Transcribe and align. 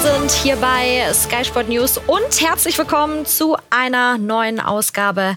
Wir 0.00 0.12
sind 0.12 0.30
hier 0.30 0.54
bei 0.56 1.12
Sky 1.12 1.44
Sport 1.44 1.68
News 1.68 1.98
und 1.98 2.40
herzlich 2.40 2.78
willkommen 2.78 3.26
zu 3.26 3.56
einer 3.68 4.16
neuen 4.16 4.60
Ausgabe 4.60 5.36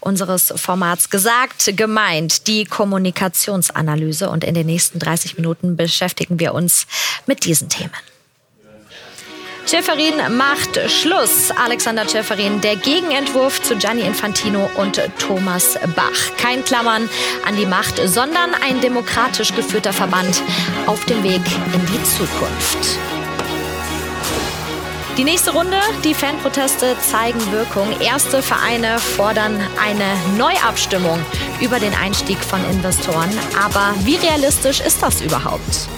unseres 0.00 0.50
Formats 0.56 1.10
Gesagt, 1.10 1.76
gemeint, 1.76 2.46
die 2.46 2.64
Kommunikationsanalyse. 2.64 4.30
Und 4.30 4.44
in 4.44 4.54
den 4.54 4.64
nächsten 4.64 4.98
30 4.98 5.36
Minuten 5.36 5.76
beschäftigen 5.76 6.40
wir 6.40 6.54
uns 6.54 6.86
mit 7.26 7.44
diesen 7.44 7.68
Themen. 7.68 7.92
Schäferin 9.66 10.38
macht 10.38 10.90
Schluss. 10.90 11.50
Alexander 11.50 12.08
Schäferin, 12.08 12.62
der 12.62 12.76
Gegenentwurf 12.76 13.60
zu 13.60 13.76
Gianni 13.76 14.02
Infantino 14.02 14.70
und 14.76 15.02
Thomas 15.18 15.78
Bach. 15.94 16.36
Kein 16.38 16.64
Klammern 16.64 17.10
an 17.46 17.56
die 17.56 17.66
Macht, 17.66 18.00
sondern 18.06 18.54
ein 18.64 18.80
demokratisch 18.80 19.54
geführter 19.54 19.92
Verband 19.92 20.42
auf 20.86 21.04
dem 21.04 21.22
Weg 21.22 21.42
in 21.74 21.86
die 21.86 22.02
Zukunft. 22.04 22.98
Die 25.18 25.24
nächste 25.24 25.50
Runde, 25.50 25.76
die 26.04 26.14
Fanproteste 26.14 26.96
zeigen 27.00 27.40
Wirkung. 27.50 27.88
Erste 28.00 28.40
Vereine 28.40 29.00
fordern 29.00 29.60
eine 29.82 30.38
Neuabstimmung 30.38 31.18
über 31.60 31.80
den 31.80 31.92
Einstieg 31.92 32.38
von 32.38 32.64
Investoren. 32.70 33.28
Aber 33.60 33.94
wie 34.04 34.14
realistisch 34.14 34.78
ist 34.78 35.02
das 35.02 35.20
überhaupt? 35.20 35.88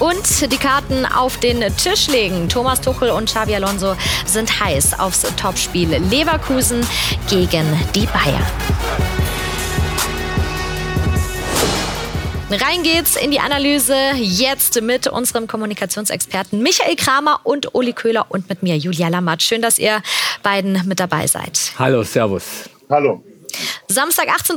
Und 0.00 0.52
die 0.52 0.58
Karten 0.58 1.06
auf 1.06 1.38
den 1.38 1.64
Tisch 1.78 2.08
legen. 2.08 2.46
Thomas 2.50 2.82
Tuchel 2.82 3.08
und 3.08 3.24
Xavi 3.24 3.54
Alonso 3.54 3.96
sind 4.26 4.60
heiß 4.60 5.00
aufs 5.00 5.22
Topspiel 5.40 5.96
Leverkusen 6.10 6.86
gegen 7.30 7.64
die 7.94 8.04
Bayern. 8.04 8.46
Rein 12.50 12.82
geht's 12.82 13.16
in 13.16 13.30
die 13.30 13.40
Analyse 13.40 13.96
jetzt 14.20 14.80
mit 14.82 15.06
unserem 15.06 15.46
Kommunikationsexperten 15.46 16.62
Michael 16.62 16.94
Kramer 16.94 17.40
und 17.42 17.74
Uli 17.74 17.92
Köhler 17.92 18.26
und 18.28 18.48
mit 18.48 18.62
mir 18.62 18.76
Julia 18.76 19.08
Lammert. 19.08 19.42
Schön, 19.42 19.62
dass 19.62 19.78
ihr 19.78 20.02
beiden 20.42 20.86
mit 20.86 21.00
dabei 21.00 21.26
seid. 21.26 21.72
Hallo, 21.78 22.02
Servus. 22.02 22.68
Hallo. 22.90 23.22
Samstag 23.88 24.28
18.30 24.28 24.56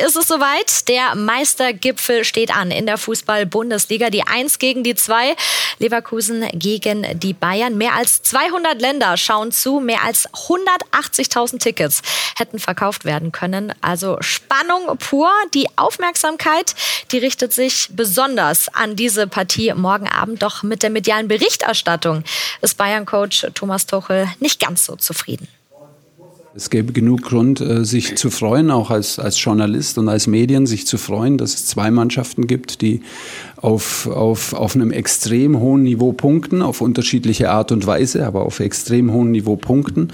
Uhr 0.00 0.06
ist 0.06 0.16
es 0.16 0.28
soweit. 0.28 0.88
Der 0.88 1.14
Meistergipfel 1.14 2.24
steht 2.24 2.54
an 2.54 2.70
in 2.70 2.86
der 2.86 2.96
Fußball-Bundesliga. 2.96 4.10
Die 4.10 4.26
1 4.26 4.58
gegen 4.58 4.82
die 4.82 4.94
2. 4.94 5.36
Leverkusen 5.78 6.48
gegen 6.52 7.18
die 7.18 7.34
Bayern. 7.34 7.76
Mehr 7.76 7.94
als 7.94 8.22
200 8.22 8.80
Länder 8.80 9.16
schauen 9.16 9.52
zu. 9.52 9.80
Mehr 9.80 10.02
als 10.04 10.28
180.000 10.28 11.58
Tickets 11.58 12.02
hätten 12.36 12.58
verkauft 12.58 13.04
werden 13.04 13.32
können. 13.32 13.74
Also 13.80 14.16
Spannung 14.20 14.96
pur. 14.98 15.30
Die 15.54 15.68
Aufmerksamkeit, 15.76 16.74
die 17.10 17.18
richtet 17.18 17.52
sich 17.52 17.88
besonders 17.90 18.68
an 18.68 18.96
diese 18.96 19.26
Partie 19.26 19.72
morgen 19.74 20.08
Abend. 20.08 20.42
Doch 20.42 20.62
mit 20.62 20.82
der 20.82 20.90
medialen 20.90 21.28
Berichterstattung 21.28 22.24
ist 22.60 22.76
Bayern-Coach 22.76 23.48
Thomas 23.54 23.86
Tuchel 23.86 24.28
nicht 24.40 24.60
ganz 24.60 24.86
so 24.86 24.96
zufrieden. 24.96 25.48
Es 26.54 26.68
gäbe 26.68 26.92
genug 26.92 27.22
Grund, 27.22 27.62
äh, 27.62 27.84
sich 27.84 28.16
zu 28.16 28.28
freuen, 28.28 28.70
auch 28.70 28.90
als, 28.90 29.18
als 29.18 29.42
Journalist 29.42 29.96
und 29.96 30.08
als 30.08 30.26
Medien, 30.26 30.66
sich 30.66 30.86
zu 30.86 30.98
freuen, 30.98 31.38
dass 31.38 31.54
es 31.54 31.66
zwei 31.66 31.90
Mannschaften 31.90 32.46
gibt, 32.46 32.82
die 32.82 33.00
auf, 33.62 34.08
auf, 34.08 34.54
auf 34.54 34.74
einem 34.74 34.90
extrem 34.90 35.60
hohen 35.60 35.84
Niveau 35.84 36.12
punkten, 36.12 36.62
auf 36.62 36.80
unterschiedliche 36.80 37.50
Art 37.50 37.70
und 37.70 37.86
Weise, 37.86 38.26
aber 38.26 38.44
auf 38.44 38.58
extrem 38.58 39.12
hohem 39.12 39.30
Niveau 39.30 39.54
punkten. 39.54 40.08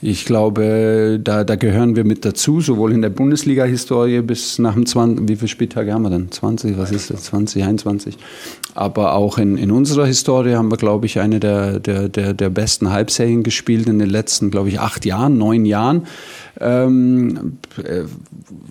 Ich 0.00 0.24
glaube, 0.24 1.20
da, 1.22 1.42
da 1.42 1.56
gehören 1.56 1.96
wir 1.96 2.04
mit 2.04 2.24
dazu, 2.24 2.60
sowohl 2.60 2.92
in 2.92 3.02
der 3.02 3.10
Bundesliga-Historie 3.10 4.22
bis 4.22 4.60
nach 4.60 4.74
dem 4.74 4.86
20, 4.86 5.28
wie 5.28 5.34
viele 5.34 5.48
Spieltage 5.48 5.92
haben 5.92 6.02
wir 6.02 6.10
denn? 6.10 6.30
20, 6.30 6.78
was 6.78 6.92
ist 6.92 7.10
das? 7.10 7.24
20, 7.24 7.64
21. 7.64 8.18
Aber 8.76 9.14
auch 9.14 9.36
in, 9.36 9.58
in 9.58 9.72
unserer 9.72 10.06
Historie 10.06 10.54
haben 10.54 10.70
wir, 10.70 10.78
glaube 10.78 11.06
ich, 11.06 11.18
eine 11.18 11.40
der, 11.40 11.80
der, 11.80 12.08
der, 12.08 12.34
der 12.34 12.50
besten 12.50 12.92
Halbserien 12.92 13.42
gespielt 13.42 13.88
in 13.88 13.98
den 13.98 14.10
letzten, 14.10 14.52
glaube 14.52 14.68
ich, 14.68 14.78
acht 14.78 15.04
Jahren, 15.04 15.38
neun 15.38 15.64
Jahren. 15.64 16.06
Ähm, 16.60 17.58
äh, 17.82 18.02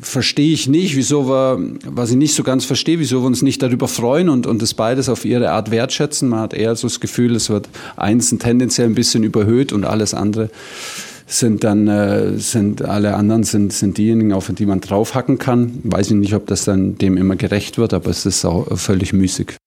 verstehe 0.02 0.54
ich 0.54 0.68
nicht, 0.68 0.96
wieso 0.96 1.28
wir, 1.28 1.60
was 1.86 2.12
ich 2.12 2.16
nicht 2.16 2.36
so 2.36 2.44
ganz 2.44 2.66
verstehe, 2.66 3.00
wieso 3.00 3.22
wir 3.22 3.28
uns 3.28 3.42
nicht 3.42 3.62
darüber 3.62 3.88
freuen 3.88 4.30
und, 4.30 4.46
und 4.46 4.62
das 4.62 4.74
beides 4.74 5.10
auf 5.10 5.26
ihre 5.26 5.52
Art 5.52 5.72
wertschätzen. 5.72 6.30
Man 6.30 6.40
hat 6.40 6.54
eher 6.54 6.76
so 6.76 6.88
das 6.88 7.00
Gefühl, 7.00 7.36
es 7.36 7.50
wird 7.50 7.70
eins 7.98 8.30
tendenziell 8.38 8.88
ein 8.88 8.96
bisschen 8.96 9.24
überhöht 9.24 9.74
und 9.74 9.86
alles 9.86 10.14
andere 10.14 10.50
sind 11.26 11.64
dann 11.64 11.88
äh, 11.88 12.38
sind 12.38 12.82
alle 12.84 13.16
anderen 13.16 13.44
sind 13.44 13.72
sind 13.72 13.98
diejenigen, 13.98 14.34
auf 14.34 14.52
die 14.54 14.66
man 14.66 14.82
draufhacken 14.82 15.38
kann. 15.38 15.80
Weiß 15.84 16.08
ich 16.08 16.18
nicht, 16.18 16.34
ob 16.34 16.46
das 16.48 16.66
dann 16.66 16.98
dem 16.98 17.18
immer 17.18 17.38
gerecht 17.38 17.78
wird, 17.78 17.94
aber 17.94 18.10
es 18.10 18.26
ist 18.26 18.44
auch 18.46 18.78
völlig 18.78 19.14
müßig 19.14 19.61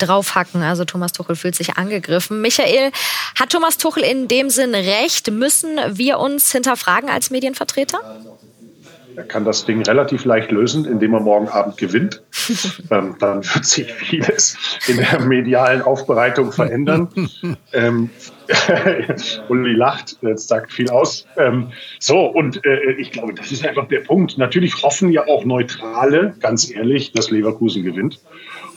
draufhacken. 0.00 0.62
Also 0.62 0.84
Thomas 0.84 1.12
Tuchel 1.12 1.36
fühlt 1.36 1.54
sich 1.54 1.76
angegriffen. 1.76 2.40
Michael, 2.40 2.92
hat 3.38 3.50
Thomas 3.50 3.78
Tuchel 3.78 4.02
in 4.02 4.28
dem 4.28 4.50
Sinn 4.50 4.74
recht? 4.74 5.30
Müssen 5.30 5.78
wir 5.88 6.18
uns 6.18 6.52
hinterfragen 6.52 7.08
als 7.08 7.30
Medienvertreter? 7.30 8.00
Er 9.16 9.24
kann 9.24 9.44
das 9.44 9.64
Ding 9.64 9.82
relativ 9.82 10.24
leicht 10.24 10.50
lösen, 10.50 10.84
indem 10.84 11.14
er 11.14 11.20
morgen 11.20 11.48
Abend 11.48 11.76
gewinnt. 11.76 12.22
ähm, 12.90 13.16
dann 13.18 13.44
wird 13.44 13.64
sich 13.66 13.92
vieles 13.92 14.56
in 14.86 14.96
der 14.98 15.20
medialen 15.20 15.82
Aufbereitung 15.82 16.52
verändern. 16.52 17.08
ähm, 17.72 18.10
Uli 19.48 19.74
lacht, 19.74 20.16
jetzt 20.22 20.48
sagt 20.48 20.72
viel 20.72 20.90
aus. 20.90 21.26
Ähm, 21.36 21.72
so, 21.98 22.26
und 22.26 22.64
äh, 22.64 22.92
ich 22.92 23.12
glaube, 23.12 23.34
das 23.34 23.52
ist 23.52 23.66
einfach 23.66 23.88
der 23.88 24.00
Punkt. 24.00 24.38
Natürlich 24.38 24.82
hoffen 24.82 25.10
ja 25.10 25.26
auch 25.26 25.44
Neutrale, 25.44 26.34
ganz 26.40 26.70
ehrlich, 26.70 27.12
dass 27.12 27.30
Leverkusen 27.30 27.82
gewinnt 27.82 28.20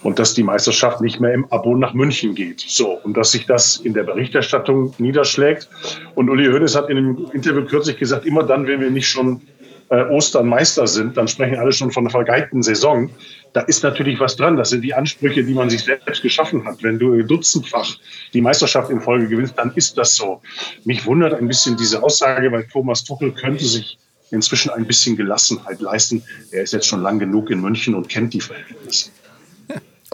und 0.04 0.18
dass 0.18 0.34
die 0.34 0.42
Meisterschaft 0.42 1.00
nicht 1.00 1.18
mehr 1.18 1.32
im 1.32 1.50
Abo 1.50 1.74
nach 1.74 1.94
München 1.94 2.34
geht. 2.34 2.60
So, 2.60 3.00
und 3.02 3.16
dass 3.16 3.32
sich 3.32 3.46
das 3.46 3.78
in 3.78 3.94
der 3.94 4.04
Berichterstattung 4.04 4.94
niederschlägt. 4.98 5.68
Und 6.14 6.30
Uli 6.30 6.46
Hoeneß 6.46 6.76
hat 6.76 6.90
in 6.90 6.98
einem 6.98 7.26
Interview 7.32 7.64
kürzlich 7.64 7.98
gesagt, 7.98 8.26
immer 8.26 8.44
dann, 8.44 8.66
wenn 8.66 8.80
wir 8.80 8.90
nicht 8.90 9.08
schon 9.08 9.40
äh, 9.88 10.04
Ostern 10.04 10.46
Meister 10.46 10.86
sind, 10.86 11.16
dann 11.16 11.26
sprechen 11.26 11.56
alle 11.56 11.72
schon 11.72 11.90
von 11.90 12.04
einer 12.04 12.10
vergeigten 12.10 12.62
Saison. 12.62 13.10
Da 13.54 13.62
ist 13.62 13.82
natürlich 13.82 14.20
was 14.20 14.36
dran. 14.36 14.56
Das 14.56 14.70
sind 14.70 14.82
die 14.82 14.92
Ansprüche, 14.92 15.42
die 15.42 15.54
man 15.54 15.70
sich 15.70 15.84
selbst 15.84 16.20
geschaffen 16.20 16.66
hat. 16.66 16.82
Wenn 16.82 16.98
du 16.98 17.22
dutzendfach 17.22 17.96
die 18.34 18.42
Meisterschaft 18.42 18.90
in 18.90 19.00
Folge 19.00 19.28
gewinnst, 19.28 19.54
dann 19.56 19.72
ist 19.74 19.96
das 19.96 20.16
so. 20.16 20.42
Mich 20.84 21.06
wundert 21.06 21.32
ein 21.32 21.48
bisschen 21.48 21.78
diese 21.78 22.02
Aussage, 22.02 22.52
weil 22.52 22.66
Thomas 22.66 23.04
Tuchel 23.04 23.32
könnte 23.32 23.64
sich 23.64 23.98
inzwischen 24.30 24.70
ein 24.70 24.86
bisschen 24.86 25.16
Gelassenheit 25.16 25.80
leisten. 25.80 26.22
Er 26.50 26.62
ist 26.62 26.74
jetzt 26.74 26.86
schon 26.86 27.02
lang 27.02 27.18
genug 27.18 27.50
in 27.50 27.60
München 27.60 27.94
und 27.94 28.08
kennt 28.08 28.34
die 28.34 28.40
Verhältnisse. 28.40 29.10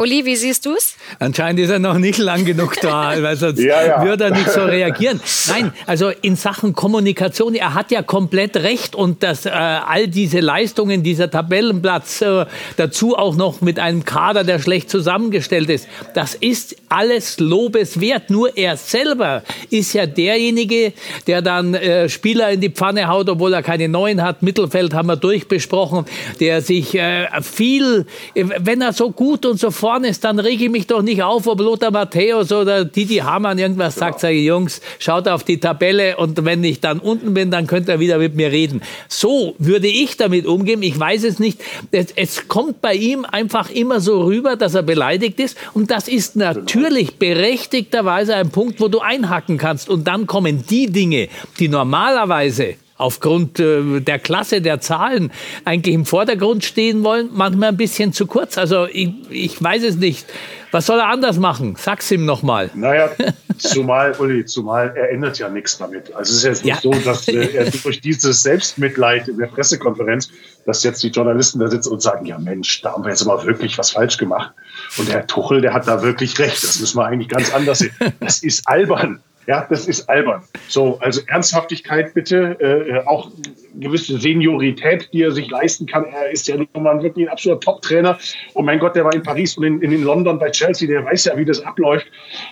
Uli, 0.00 0.24
wie 0.24 0.34
siehst 0.34 0.64
du 0.64 0.72
es? 0.72 0.96
Anscheinend 1.18 1.60
ist 1.60 1.68
er 1.68 1.78
noch 1.78 1.98
nicht 1.98 2.16
lang 2.16 2.46
genug 2.46 2.80
da, 2.80 3.12
weil 3.22 3.36
sonst 3.36 3.60
ja, 3.60 3.84
ja. 3.84 4.02
würde 4.02 4.24
er 4.24 4.30
nicht 4.30 4.50
so 4.50 4.64
reagieren. 4.64 5.20
Nein, 5.48 5.74
also 5.84 6.08
in 6.22 6.36
Sachen 6.36 6.74
Kommunikation, 6.74 7.54
er 7.54 7.74
hat 7.74 7.90
ja 7.90 8.00
komplett 8.00 8.56
recht 8.56 8.94
und 8.94 9.22
dass 9.22 9.44
äh, 9.44 9.50
all 9.50 10.08
diese 10.08 10.40
Leistungen, 10.40 11.02
dieser 11.02 11.30
Tabellenplatz, 11.30 12.22
äh, 12.22 12.46
dazu 12.78 13.14
auch 13.14 13.36
noch 13.36 13.60
mit 13.60 13.78
einem 13.78 14.06
Kader, 14.06 14.42
der 14.42 14.58
schlecht 14.58 14.88
zusammengestellt 14.88 15.68
ist, 15.68 15.86
das 16.14 16.34
ist 16.34 16.76
alles 16.88 17.38
lobeswert. 17.38 18.30
Nur 18.30 18.56
er 18.56 18.78
selber 18.78 19.42
ist 19.68 19.92
ja 19.92 20.06
derjenige, 20.06 20.94
der 21.26 21.42
dann 21.42 21.74
äh, 21.74 22.08
Spieler 22.08 22.48
in 22.52 22.62
die 22.62 22.70
Pfanne 22.70 23.06
haut, 23.08 23.28
obwohl 23.28 23.52
er 23.52 23.62
keine 23.62 23.86
neuen 23.86 24.22
hat. 24.22 24.42
Mittelfeld 24.42 24.94
haben 24.94 25.08
wir 25.08 25.16
durchbesprochen, 25.16 26.06
der 26.40 26.62
sich 26.62 26.94
äh, 26.94 27.28
viel, 27.42 28.06
wenn 28.34 28.80
er 28.80 28.94
so 28.94 29.10
gut 29.10 29.44
und 29.44 29.60
so 29.60 29.70
fort 29.70 29.89
vorne 29.90 30.06
ist, 30.06 30.22
dann 30.22 30.38
rege 30.38 30.66
ich 30.66 30.70
mich 30.70 30.86
doch 30.86 31.02
nicht 31.02 31.20
auf, 31.20 31.48
ob 31.48 31.58
Lothar 31.58 31.90
Matthäus 31.90 32.52
oder 32.52 32.84
Didi 32.84 33.16
Hamann 33.16 33.58
irgendwas 33.58 33.96
sagt, 33.96 34.12
genau. 34.12 34.20
sage 34.20 34.34
ich, 34.34 34.46
Jungs, 34.46 34.80
schaut 35.00 35.26
auf 35.26 35.42
die 35.42 35.58
Tabelle 35.58 36.16
und 36.16 36.44
wenn 36.44 36.62
ich 36.62 36.78
dann 36.78 37.00
unten 37.00 37.34
bin, 37.34 37.50
dann 37.50 37.66
könnt 37.66 37.88
ihr 37.88 37.98
wieder 37.98 38.18
mit 38.18 38.36
mir 38.36 38.52
reden. 38.52 38.82
So 39.08 39.56
würde 39.58 39.88
ich 39.88 40.16
damit 40.16 40.46
umgehen. 40.46 40.80
Ich 40.84 40.96
weiß 40.96 41.24
es 41.24 41.40
nicht. 41.40 41.60
Es, 41.90 42.12
es 42.14 42.46
kommt 42.46 42.80
bei 42.80 42.94
ihm 42.94 43.24
einfach 43.24 43.68
immer 43.68 43.98
so 43.98 44.22
rüber, 44.22 44.54
dass 44.54 44.74
er 44.74 44.84
beleidigt 44.84 45.40
ist 45.40 45.58
und 45.74 45.90
das 45.90 46.06
ist 46.06 46.36
natürlich 46.36 47.16
berechtigterweise 47.16 48.36
ein 48.36 48.50
Punkt, 48.50 48.80
wo 48.80 48.86
du 48.86 49.00
einhacken 49.00 49.58
kannst 49.58 49.88
und 49.88 50.06
dann 50.06 50.28
kommen 50.28 50.64
die 50.70 50.86
Dinge, 50.86 51.26
die 51.58 51.66
normalerweise 51.66 52.76
aufgrund 53.00 53.58
äh, 53.58 54.00
der 54.00 54.18
Klasse 54.18 54.60
der 54.60 54.80
Zahlen 54.80 55.32
eigentlich 55.64 55.94
im 55.94 56.04
Vordergrund 56.04 56.64
stehen 56.64 57.02
wollen, 57.02 57.30
manchmal 57.32 57.70
ein 57.70 57.76
bisschen 57.76 58.12
zu 58.12 58.26
kurz. 58.26 58.58
Also 58.58 58.86
ich, 58.86 59.10
ich 59.30 59.62
weiß 59.62 59.82
es 59.84 59.96
nicht. 59.96 60.26
Was 60.72 60.86
soll 60.86 61.00
er 61.00 61.08
anders 61.08 61.38
machen? 61.38 61.74
Sag's 61.76 62.10
ihm 62.12 62.24
nochmal. 62.24 62.70
Naja, 62.74 63.10
zumal, 63.58 64.14
Uli, 64.18 64.44
zumal 64.44 64.92
er 64.94 65.10
ändert 65.10 65.38
ja 65.38 65.48
nichts 65.48 65.78
damit. 65.78 66.14
Also 66.14 66.30
es 66.30 66.38
ist 66.38 66.44
jetzt 66.44 66.64
nicht 66.64 66.84
ja. 66.84 66.92
so, 66.92 66.92
dass 67.00 67.26
äh, 67.26 67.56
er 67.56 67.70
durch 67.70 68.00
dieses 68.00 68.42
Selbstmitleid 68.42 69.26
in 69.28 69.38
der 69.38 69.46
Pressekonferenz, 69.46 70.30
dass 70.66 70.84
jetzt 70.84 71.02
die 71.02 71.08
Journalisten 71.08 71.58
da 71.58 71.68
sitzen 71.68 71.92
und 71.92 72.02
sagen, 72.02 72.24
ja 72.26 72.38
Mensch, 72.38 72.82
da 72.82 72.92
haben 72.92 73.02
wir 73.02 73.10
jetzt 73.10 73.24
mal 73.24 73.44
wirklich 73.44 73.78
was 73.78 73.90
falsch 73.90 74.16
gemacht. 74.16 74.52
Und 74.98 75.08
der 75.08 75.26
Tuchel, 75.26 75.60
der 75.60 75.72
hat 75.72 75.88
da 75.88 76.02
wirklich 76.02 76.38
recht. 76.38 76.62
Das 76.62 76.78
müssen 76.78 76.98
wir 76.98 77.06
eigentlich 77.06 77.28
ganz 77.28 77.52
anders 77.52 77.80
sehen. 77.80 77.92
Das 78.20 78.42
ist 78.42 78.68
albern. 78.68 79.20
Ja, 79.46 79.66
das 79.68 79.88
ist 79.88 80.08
albern. 80.08 80.42
So, 80.68 80.98
also 81.00 81.22
Ernsthaftigkeit 81.26 82.14
bitte, 82.14 82.56
äh, 82.60 83.06
auch 83.06 83.30
gewisse 83.74 84.18
Seniorität, 84.18 85.08
die 85.12 85.22
er 85.22 85.32
sich 85.32 85.50
leisten 85.50 85.86
kann. 85.86 86.04
Er 86.04 86.30
ist 86.30 86.46
ja 86.46 86.56
nun 86.56 86.68
mal 86.82 87.02
wirklich 87.02 87.26
ein 87.26 87.32
absoluter 87.32 87.60
Top-Trainer. 87.60 88.18
Und 88.54 88.66
mein 88.66 88.78
Gott, 88.78 88.94
der 88.94 89.04
war 89.04 89.14
in 89.14 89.22
Paris 89.22 89.56
und 89.56 89.64
in, 89.64 89.80
in 89.80 90.02
London 90.02 90.38
bei 90.38 90.50
Chelsea, 90.50 90.86
der 90.86 91.04
weiß 91.04 91.24
ja, 91.24 91.36
wie 91.36 91.44
das 91.44 91.60
abläuft. 91.60 92.06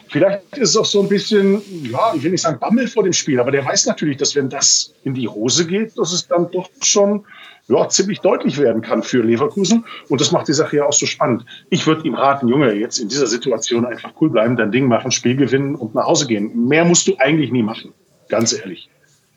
Vielleicht 0.08 0.56
ist 0.56 0.70
es 0.70 0.76
auch 0.76 0.84
so 0.84 1.02
ein 1.02 1.08
bisschen, 1.08 1.62
ja, 1.90 2.12
ich 2.14 2.22
will 2.22 2.30
nicht 2.30 2.42
sagen 2.42 2.58
Bammel 2.58 2.88
vor 2.88 3.02
dem 3.02 3.12
Spiel, 3.12 3.38
aber 3.38 3.50
der 3.50 3.64
weiß 3.64 3.86
natürlich, 3.86 4.16
dass 4.16 4.34
wenn 4.34 4.48
das 4.48 4.94
in 5.04 5.14
die 5.14 5.28
Hose 5.28 5.66
geht, 5.66 5.98
dass 5.98 6.12
es 6.12 6.26
dann 6.26 6.50
doch 6.50 6.70
schon 6.82 7.24
ja, 7.68 7.88
ziemlich 7.88 8.20
deutlich 8.20 8.58
werden 8.58 8.82
kann 8.82 9.02
für 9.02 9.22
Leverkusen. 9.22 9.84
Und 10.08 10.20
das 10.20 10.32
macht 10.32 10.48
die 10.48 10.54
Sache 10.54 10.76
ja 10.76 10.86
auch 10.86 10.92
so 10.92 11.06
spannend. 11.06 11.44
Ich 11.70 11.86
würde 11.86 12.06
ihm 12.06 12.14
raten, 12.14 12.48
Junge, 12.48 12.72
jetzt 12.72 12.98
in 12.98 13.08
dieser 13.08 13.26
Situation 13.26 13.84
einfach 13.84 14.12
cool 14.20 14.30
bleiben, 14.30 14.56
dein 14.56 14.72
Ding 14.72 14.86
machen, 14.86 15.10
Spiel 15.10 15.36
gewinnen 15.36 15.74
und 15.74 15.94
nach 15.94 16.06
Hause 16.06 16.26
gehen. 16.26 16.66
Mehr 16.66 16.84
musst 16.84 17.06
du 17.06 17.16
eigentlich 17.18 17.52
nie 17.52 17.62
machen. 17.62 17.92
Ganz 18.28 18.52
ehrlich. 18.52 18.88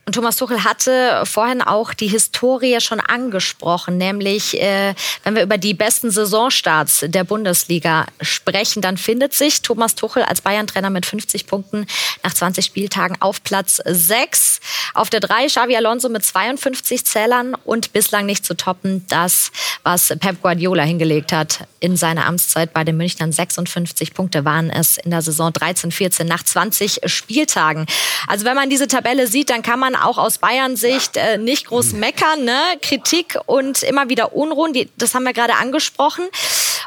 Und 0.05 0.13
Thomas 0.13 0.37
Tuchel 0.37 0.63
hatte 0.63 1.23
vorhin 1.25 1.61
auch 1.61 1.93
die 1.93 2.07
Historie 2.07 2.81
schon 2.81 2.99
angesprochen, 2.99 3.97
nämlich 3.97 4.59
äh, 4.59 4.95
wenn 5.23 5.35
wir 5.35 5.43
über 5.43 5.59
die 5.59 5.75
besten 5.75 6.09
Saisonstarts 6.09 7.05
der 7.07 7.23
Bundesliga 7.23 8.07
sprechen, 8.19 8.81
dann 8.81 8.97
findet 8.97 9.33
sich 9.33 9.61
Thomas 9.61 9.93
Tuchel 9.93 10.23
als 10.23 10.41
Bayern-Trainer 10.41 10.89
mit 10.89 11.05
50 11.05 11.45
Punkten 11.45 11.85
nach 12.23 12.33
20 12.33 12.65
Spieltagen 12.65 13.21
auf 13.21 13.43
Platz 13.43 13.79
6. 13.85 14.59
Auf 14.95 15.09
der 15.09 15.19
3 15.19 15.45
Xavi 15.47 15.75
Alonso 15.75 16.09
mit 16.09 16.25
52 16.25 17.05
Zählern 17.05 17.55
und 17.63 17.93
bislang 17.93 18.25
nicht 18.25 18.43
zu 18.43 18.55
toppen 18.55 19.05
das, 19.07 19.51
was 19.83 20.13
Pep 20.19 20.41
Guardiola 20.41 20.83
hingelegt 20.83 21.31
hat 21.31 21.67
in 21.79 21.95
seiner 21.95 22.25
Amtszeit 22.25 22.73
bei 22.73 22.83
den 22.83 22.97
Münchnern. 22.97 23.31
56 23.31 24.13
Punkte 24.13 24.45
waren 24.45 24.69
es 24.69 24.97
in 24.97 25.11
der 25.11 25.21
Saison 25.21 25.51
13-14 25.51 26.25
nach 26.25 26.43
20 26.43 27.01
Spieltagen. 27.05 27.85
Also 28.27 28.45
wenn 28.45 28.55
man 28.55 28.69
diese 28.69 28.87
Tabelle 28.87 29.27
sieht, 29.27 29.49
dann 29.49 29.61
kann 29.61 29.79
man 29.79 29.90
man 29.91 30.01
auch 30.01 30.17
aus 30.17 30.37
Bayern 30.37 30.75
Sicht 30.75 31.17
äh, 31.17 31.37
nicht 31.37 31.67
groß 31.67 31.93
meckern. 31.93 32.43
Ne? 32.43 32.59
Kritik 32.81 33.37
und 33.45 33.83
immer 33.83 34.09
wieder 34.09 34.33
Unruhen, 34.33 34.73
die, 34.73 34.89
das 34.97 35.13
haben 35.15 35.23
wir 35.23 35.33
gerade 35.33 35.55
angesprochen. 35.55 36.25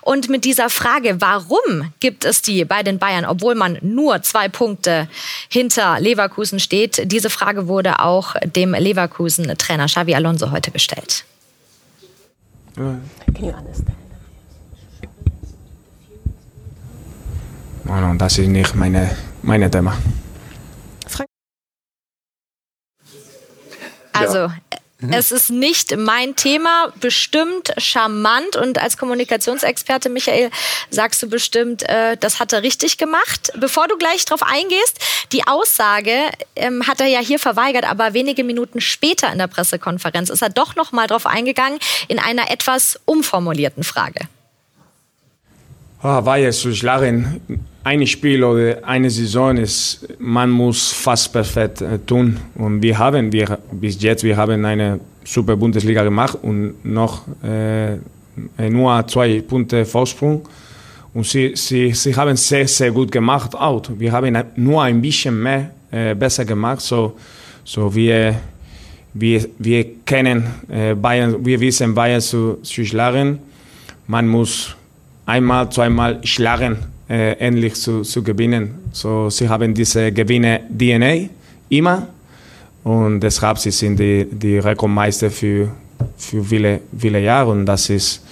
Und 0.02 0.28
mit 0.28 0.44
dieser 0.44 0.68
Frage, 0.68 1.20
warum 1.20 1.92
gibt 2.00 2.24
es 2.24 2.42
die 2.42 2.64
bei 2.64 2.82
den 2.82 2.98
Bayern, 2.98 3.24
obwohl 3.24 3.54
man 3.54 3.78
nur 3.80 4.22
zwei 4.22 4.48
Punkte 4.48 5.08
hinter 5.48 5.98
Leverkusen 6.00 6.60
steht, 6.60 7.10
diese 7.10 7.30
Frage 7.30 7.68
wurde 7.68 8.00
auch 8.00 8.34
dem 8.44 8.74
Leverkusen-Trainer 8.74 9.86
Xavi 9.86 10.14
Alonso 10.14 10.50
heute 10.50 10.70
gestellt. 10.70 11.24
Can 12.74 13.00
you 13.38 13.52
understand? 13.52 13.96
No, 17.84 18.00
no, 18.00 18.14
das 18.14 18.38
ist 18.38 18.48
nicht 18.48 18.74
meine, 18.74 19.10
meine 19.42 19.70
Thema. 19.70 19.96
Also 24.26 24.52
ja. 25.10 25.18
Es 25.18 25.32
ist 25.32 25.50
nicht 25.50 25.96
mein 25.96 26.36
Thema, 26.36 26.92
bestimmt 27.00 27.72
charmant. 27.78 28.56
Und 28.56 28.78
als 28.78 28.96
Kommunikationsexperte, 28.96 30.08
Michael, 30.08 30.50
sagst 30.90 31.22
du 31.22 31.28
bestimmt, 31.28 31.82
äh, 31.88 32.16
das 32.16 32.40
hat 32.40 32.52
er 32.52 32.62
richtig 32.62 32.96
gemacht. 32.96 33.52
Bevor 33.56 33.88
du 33.88 33.96
gleich 33.96 34.24
drauf 34.24 34.42
eingehst, 34.42 34.98
die 35.32 35.46
Aussage 35.46 36.30
ähm, 36.56 36.86
hat 36.86 37.00
er 37.00 37.06
ja 37.06 37.20
hier 37.20 37.38
verweigert, 37.38 37.84
aber 37.84 38.14
wenige 38.14 38.44
Minuten 38.44 38.80
später 38.80 39.30
in 39.32 39.38
der 39.38 39.48
Pressekonferenz 39.48 40.30
ist 40.30 40.42
er 40.42 40.50
doch 40.50 40.76
noch 40.76 40.92
mal 40.92 41.06
drauf 41.06 41.26
eingegangen 41.26 41.78
in 42.08 42.18
einer 42.18 42.50
etwas 42.50 42.98
umformulierten 43.04 43.84
Frage. 43.84 44.28
Oh, 46.06 46.22
war 46.22 46.36
jetzt 46.36 46.60
zu 46.60 46.70
schlagen 46.74 47.40
ein 47.82 48.06
Spiel 48.06 48.44
oder 48.44 48.76
eine 48.86 49.08
Saison 49.08 49.56
ist, 49.56 50.06
man 50.18 50.50
muss 50.50 50.92
fast 50.92 51.32
perfekt 51.32 51.80
äh, 51.80 51.98
tun. 51.98 52.36
Und 52.56 52.82
wir 52.82 52.98
haben, 52.98 53.32
wir, 53.32 53.58
bis 53.72 54.02
jetzt, 54.02 54.22
wir 54.22 54.36
haben 54.36 54.66
eine 54.66 55.00
super 55.24 55.56
Bundesliga 55.56 56.02
gemacht 56.04 56.38
und 56.42 56.84
noch 56.84 57.22
äh, 57.42 57.96
nur 58.68 59.06
zwei 59.06 59.40
Punkte 59.40 59.86
Vorsprung. 59.86 60.46
Und 61.14 61.26
sie, 61.26 61.52
sie, 61.54 61.94
sie 61.94 62.14
haben 62.14 62.36
sehr, 62.36 62.68
sehr 62.68 62.90
gut 62.90 63.10
gemacht 63.10 63.54
auch. 63.54 63.82
Wir 63.96 64.12
haben 64.12 64.36
nur 64.56 64.82
ein 64.82 65.00
bisschen 65.00 65.42
mehr 65.42 65.70
äh, 65.90 66.14
besser 66.14 66.44
gemacht. 66.44 66.82
So, 66.82 67.16
so 67.64 67.94
wir, 67.94 68.34
wir, 69.14 69.48
wir 69.58 69.86
kennen 70.04 70.44
äh, 70.68 70.94
Bayern, 70.94 71.44
wir 71.46 71.58
wissen 71.60 71.94
Bayern 71.94 72.20
zu, 72.20 72.58
zu 72.62 72.84
schlagen. 72.84 73.38
Man 74.06 74.28
muss 74.28 74.76
einmal, 75.26 75.70
zweimal 75.70 76.20
schlagen 76.24 76.78
äh, 77.08 77.32
ähnlich 77.38 77.74
zu, 77.74 78.02
zu 78.02 78.22
gewinnen. 78.22 78.74
So, 78.92 79.30
sie 79.30 79.48
haben 79.48 79.74
diese 79.74 80.12
Gewinne 80.12 80.62
DNA 80.70 81.28
immer 81.68 82.08
und 82.82 83.20
deshalb 83.20 83.58
sie 83.58 83.70
sind 83.70 83.98
die, 83.98 84.26
die 84.30 84.58
Rekordmeister 84.58 85.30
für, 85.30 85.68
für 86.16 86.44
viele, 86.44 86.80
viele 86.96 87.20
Jahre 87.20 87.50
und 87.50 87.66
das 87.66 87.90
ist, 87.90 88.22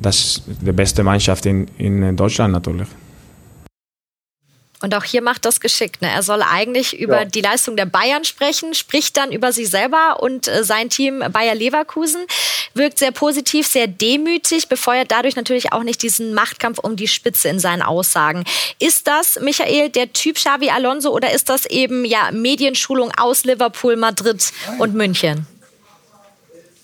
das 0.00 0.16
ist 0.16 0.42
die 0.46 0.72
beste 0.72 1.02
Mannschaft 1.02 1.46
in, 1.46 1.66
in 1.78 2.16
Deutschland 2.16 2.52
natürlich. 2.52 2.88
Und 4.82 4.94
auch 4.94 5.04
hier 5.04 5.22
macht 5.22 5.44
das 5.44 5.60
geschickt. 5.60 6.02
Ne? 6.02 6.10
Er 6.10 6.22
soll 6.22 6.42
eigentlich 6.42 6.98
über 6.98 7.20
ja. 7.20 7.24
die 7.24 7.40
Leistung 7.40 7.76
der 7.76 7.86
Bayern 7.86 8.24
sprechen, 8.24 8.74
spricht 8.74 9.16
dann 9.16 9.32
über 9.32 9.52
sich 9.52 9.70
selber 9.70 10.20
und 10.20 10.48
äh, 10.48 10.64
sein 10.64 10.90
Team 10.90 11.22
Bayer 11.30 11.54
Leverkusen. 11.54 12.26
Wirkt 12.74 12.98
sehr 12.98 13.12
positiv, 13.12 13.66
sehr 13.66 13.86
demütig, 13.86 14.68
befeuert 14.68 15.10
dadurch 15.10 15.36
natürlich 15.36 15.72
auch 15.72 15.84
nicht 15.84 16.02
diesen 16.02 16.34
Machtkampf 16.34 16.78
um 16.78 16.96
die 16.96 17.08
Spitze 17.08 17.48
in 17.48 17.58
seinen 17.58 17.82
Aussagen. 17.82 18.44
Ist 18.78 19.06
das, 19.06 19.38
Michael, 19.40 19.90
der 19.90 20.12
Typ 20.12 20.36
Xavi 20.36 20.70
Alonso 20.70 21.10
oder 21.10 21.32
ist 21.32 21.48
das 21.48 21.66
eben 21.66 22.04
ja 22.04 22.30
Medienschulung 22.32 23.12
aus 23.16 23.44
Liverpool, 23.44 23.96
Madrid 23.96 24.52
und 24.78 24.94
München? 24.94 25.46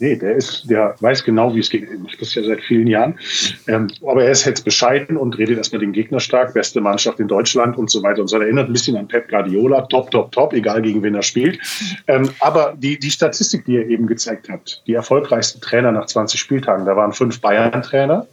Nee, 0.00 0.16
der 0.16 0.36
ist, 0.36 0.70
der 0.70 0.94
weiß 1.00 1.24
genau, 1.24 1.54
wie 1.54 1.60
es 1.60 1.70
geht. 1.70 1.90
Er 1.90 1.98
macht 1.98 2.20
das 2.20 2.34
ja 2.34 2.42
seit 2.42 2.60
vielen 2.60 2.86
Jahren. 2.86 3.18
Ähm, 3.66 3.88
aber 4.06 4.24
er 4.24 4.30
ist 4.30 4.44
jetzt 4.44 4.64
bescheiden 4.64 5.16
und 5.16 5.36
redet 5.38 5.58
erstmal 5.58 5.80
den 5.80 5.92
Gegner 5.92 6.20
stark, 6.20 6.54
beste 6.54 6.80
Mannschaft 6.80 7.18
in 7.18 7.28
Deutschland 7.28 7.76
und 7.76 7.90
so 7.90 8.02
weiter 8.02 8.20
und 8.20 8.28
so. 8.28 8.36
Er 8.36 8.42
erinnert 8.42 8.68
ein 8.68 8.72
bisschen 8.72 8.96
an 8.96 9.08
Pep 9.08 9.28
Guardiola, 9.28 9.82
top, 9.82 10.10
top, 10.10 10.30
top, 10.32 10.52
egal 10.52 10.82
gegen 10.82 11.02
wen 11.02 11.14
er 11.14 11.22
spielt. 11.22 11.58
Ähm, 12.06 12.30
aber 12.40 12.74
die, 12.76 12.98
die 12.98 13.10
Statistik, 13.10 13.64
die 13.64 13.76
er 13.76 13.88
eben 13.88 14.06
gezeigt 14.06 14.48
hat, 14.48 14.82
die 14.86 14.94
erfolgreichsten 14.94 15.60
Trainer 15.60 15.90
nach 15.90 16.06
20 16.06 16.38
Spieltagen, 16.38 16.86
da 16.86 16.94
waren 16.96 17.12
fünf 17.12 17.40
Bayern-Trainer 17.40 18.26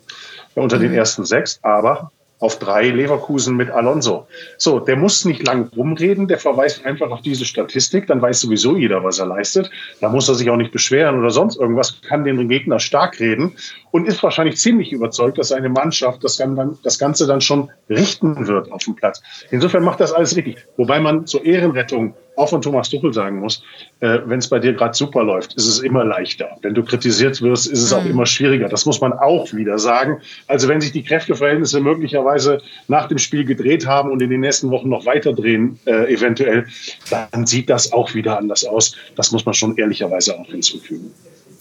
unter 0.54 0.78
den 0.78 0.92
mhm. 0.92 0.98
ersten 0.98 1.26
sechs, 1.26 1.60
aber 1.64 2.12
auf 2.40 2.60
drei 2.60 2.90
Leverkusen 2.90 3.56
mit 3.56 3.70
Alonso. 3.70 4.28
So, 4.58 4.80
der 4.80 4.98
muss 4.98 5.26
nicht 5.26 5.46
lang 5.46 5.70
rumreden, 5.76 6.28
der 6.28 6.38
verweist 6.38 6.86
einfach 6.86 7.10
auf 7.10 7.22
diese 7.22 7.46
Statistik, 7.46 8.08
dann 8.08 8.22
weiß 8.22 8.42
sowieso 8.42 8.76
jeder, 8.76 9.04
was 9.04 9.20
er 9.20 9.28
leistet. 9.28 9.72
Da 10.02 10.10
muss 10.10 10.28
er 10.28 10.36
sich 10.36 10.50
auch 10.50 10.58
nicht 10.58 10.72
beschweren 10.72 11.18
oder 11.18 11.30
sonst 11.30 11.58
irgendwas, 11.58 12.02
kann 12.02 12.26
den 12.26 12.50
Gegner 12.50 12.80
stark 12.80 13.20
reden 13.20 13.54
und 13.92 14.08
ist 14.08 14.22
wahrscheinlich 14.22 14.58
ziemlich 14.58 14.92
überzeugt, 14.92 15.38
dass 15.38 15.50
seine 15.50 15.70
Mannschaft 15.70 16.24
das, 16.24 16.38
dann, 16.38 16.78
das 16.84 17.00
Ganze 17.00 17.26
dann 17.26 17.42
schon 17.42 17.72
richten 17.90 18.48
wird 18.48 18.72
auf 18.72 18.84
dem 18.84 18.96
Platz. 18.96 19.22
Insofern 19.52 19.84
macht 19.84 20.02
das 20.02 20.12
alles 20.12 20.36
richtig. 20.36 20.58
Wobei 20.78 21.00
man 21.00 21.28
zur 21.28 21.46
Ehrenrettung 21.46 22.16
auch 22.36 22.50
von 22.50 22.62
Thomas 22.62 22.90
Tuchel 22.90 23.14
sagen 23.14 23.40
muss, 23.40 23.64
äh, 24.00 24.20
wenn 24.26 24.40
es 24.40 24.50
bei 24.50 24.60
dir 24.60 24.74
gerade 24.74 24.94
super 24.94 25.24
läuft, 25.24 25.54
ist 25.56 25.68
es 25.68 25.80
immer 25.80 26.04
leichter. 26.04 26.50
Wenn 26.62 26.74
du 26.74 26.84
kritisiert 26.84 27.42
wirst, 27.42 27.68
ist 27.68 27.82
es 27.82 27.92
mhm. 27.92 27.98
auch 27.98 28.06
immer 28.06 28.26
schwieriger. 28.26 28.70
Das 28.70 28.86
muss 28.86 29.02
man 29.02 29.14
auch 29.14 29.52
wieder 29.54 29.80
sagen. 29.80 30.22
Also 30.48 30.68
wenn 30.68 30.82
sich 30.82 30.92
die 30.92 31.04
Kräfteverhältnisse 31.04 31.80
möglicherweise 31.80 32.62
nach 32.88 33.08
dem 33.08 33.18
Spiel 33.18 33.46
gedreht 33.46 33.86
haben 33.86 34.12
und 34.12 34.22
in 34.22 34.30
den 34.30 34.42
nächsten 34.42 34.70
Wochen 34.72 34.90
noch 34.90 35.06
weiter 35.06 35.34
drehen, 35.34 35.80
äh, 35.86 36.14
eventuell, 36.14 36.68
dann 37.10 37.46
sieht 37.46 37.70
das 37.70 37.94
auch 37.94 38.14
wieder 38.14 38.38
anders 38.38 38.66
aus. 38.66 38.96
Das 39.16 39.32
muss 39.32 39.46
man 39.46 39.54
schon 39.54 39.78
ehrlicherweise 39.78 40.38
auch 40.38 40.48
hinzufügen. 40.48 41.12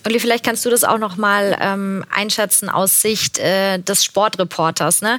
Uli, 0.06 0.20
vielleicht 0.20 0.44
kannst 0.44 0.66
du 0.66 0.70
das 0.70 0.84
auch 0.84 0.98
noch 0.98 1.16
mal 1.16 1.56
ähm, 1.60 2.04
einschätzen 2.10 2.68
aus 2.68 3.00
Sicht 3.00 3.38
äh, 3.38 3.78
des 3.78 4.04
Sportreporters. 4.04 5.00
Ne? 5.00 5.18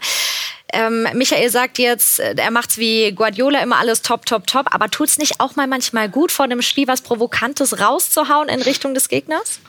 Ähm, 0.75 1.07
Michael 1.13 1.49
sagt 1.49 1.79
jetzt, 1.79 2.19
äh, 2.19 2.35
er 2.37 2.51
macht's 2.51 2.77
wie 2.77 3.11
Guardiola 3.13 3.63
immer 3.63 3.77
alles 3.77 4.01
top, 4.01 4.25
top, 4.25 4.45
top. 4.45 4.73
Aber 4.73 4.89
tut's 4.89 5.17
nicht 5.17 5.39
auch 5.39 5.55
mal 5.55 5.67
manchmal 5.67 6.09
gut, 6.09 6.31
vor 6.31 6.47
dem 6.47 6.61
Spiel 6.61 6.87
was 6.87 7.01
Provokantes 7.01 7.79
rauszuhauen 7.79 8.49
in 8.49 8.61
Richtung 8.61 8.93
des 8.93 9.07
Gegners? 9.07 9.59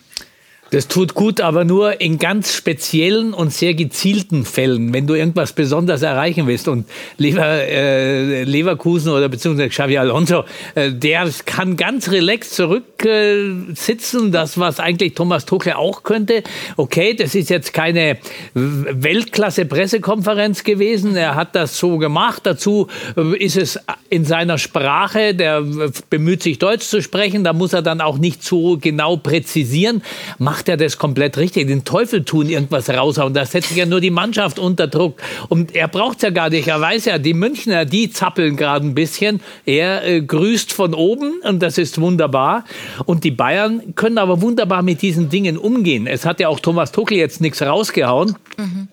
Das 0.71 0.89
tut 0.89 1.15
gut, 1.15 1.41
aber 1.41 1.65
nur 1.65 2.01
in 2.01 2.19
ganz 2.19 2.53
speziellen 2.53 3.35
und 3.35 3.53
sehr 3.53 3.75
gezielten 3.75 4.45
Fällen, 4.45 4.93
wenn 4.93 5.07
du 5.07 5.15
irgendwas 5.15 5.53
besonders 5.53 6.03
erreichen 6.03 6.49
willst. 6.49 6.67
Und 6.67 6.87
Lever, 7.19 7.47
äh, 7.47 8.43
Leverkusen 8.43 9.13
oder 9.13 9.29
beziehungsweise 9.29 9.69
Xavi 9.69 9.97
Alonso, 9.97 10.45
äh, 10.75 10.91
der 10.91 11.31
kann 11.45 11.77
ganz 11.77 12.11
relaxed 12.11 12.55
zurücksitzen. 12.55 14.29
Äh, 14.29 14.33
das, 14.33 14.59
was 14.59 14.81
eigentlich 14.81 15.15
Thomas 15.15 15.47
Tuchel 15.47 15.75
auch 15.75 16.03
könnte. 16.03 16.43
Okay, 16.77 17.15
das 17.15 17.37
ist 17.37 17.49
jetzt 17.49 17.73
keine 17.73 18.19
Weltklasse-Pressekonferenz 18.55 20.65
gewesen. 20.65 21.15
Er 21.15 21.37
hat 21.37 21.55
das 21.55 21.79
so 21.79 21.99
gemacht. 21.99 22.43
Dazu 22.45 22.89
äh, 23.17 23.37
ist 23.37 23.57
es 23.57 23.79
in 24.11 24.25
seiner 24.25 24.59
Sprache, 24.59 25.33
der 25.33 25.63
bemüht 26.11 26.43
sich 26.43 26.59
Deutsch 26.59 26.87
zu 26.87 27.01
sprechen. 27.03 27.45
Da 27.45 27.53
muss 27.53 27.73
er 27.73 27.83
dann 27.83 28.01
auch 28.01 28.19
nicht 28.19 28.43
so 28.43 28.79
genau 28.79 29.17
präzisieren. 29.17 30.03
Macht 30.39 30.56
macht 30.57 30.71
er 30.71 30.79
das 30.79 30.97
komplett 30.97 31.37
richtig. 31.37 31.67
Den 31.67 31.85
Teufel 31.85 32.25
tun, 32.25 32.49
irgendwas 32.49 32.89
raushauen. 32.89 33.35
Da 33.35 33.45
setzt 33.45 33.77
ja 33.77 33.85
nur 33.85 34.01
die 34.01 34.11
Mannschaft 34.11 34.59
unter 34.59 34.87
Druck. 34.87 35.21
Und 35.51 35.77
er 35.77 35.87
braucht 35.87 36.17
es 36.17 36.23
ja 36.23 36.31
gar 36.31 36.49
nicht. 36.49 36.69
Er 36.69 36.81
weiß 36.81 37.05
ja, 37.05 37.19
die 37.19 37.35
Münchner, 37.35 37.85
die 37.85 38.09
zappeln 38.09 38.57
gerade 38.57 38.87
ein 38.87 38.95
bisschen. 38.95 39.43
Er 39.67 40.03
äh, 40.07 40.23
grüßt 40.23 40.73
von 40.73 40.95
oben 40.95 41.43
und 41.43 41.63
das 41.63 41.77
ist 41.77 42.01
wunderbar. 42.01 42.65
Und 43.05 43.25
die 43.25 43.33
Bayern 43.33 43.95
können 43.97 44.17
aber 44.17 44.41
wunderbar 44.41 44.83
mit 44.83 45.03
diesen 45.03 45.29
Dingen 45.29 45.59
umgehen. 45.59 46.07
Es 46.07 46.25
hat 46.25 46.41
ja 46.41 46.49
auch 46.49 46.59
Thomas 46.59 46.91
Tuchel 46.91 47.19
jetzt 47.19 47.43
nichts 47.43 47.61
rausgehauen. 47.61 48.35
Mhm. 48.57 48.89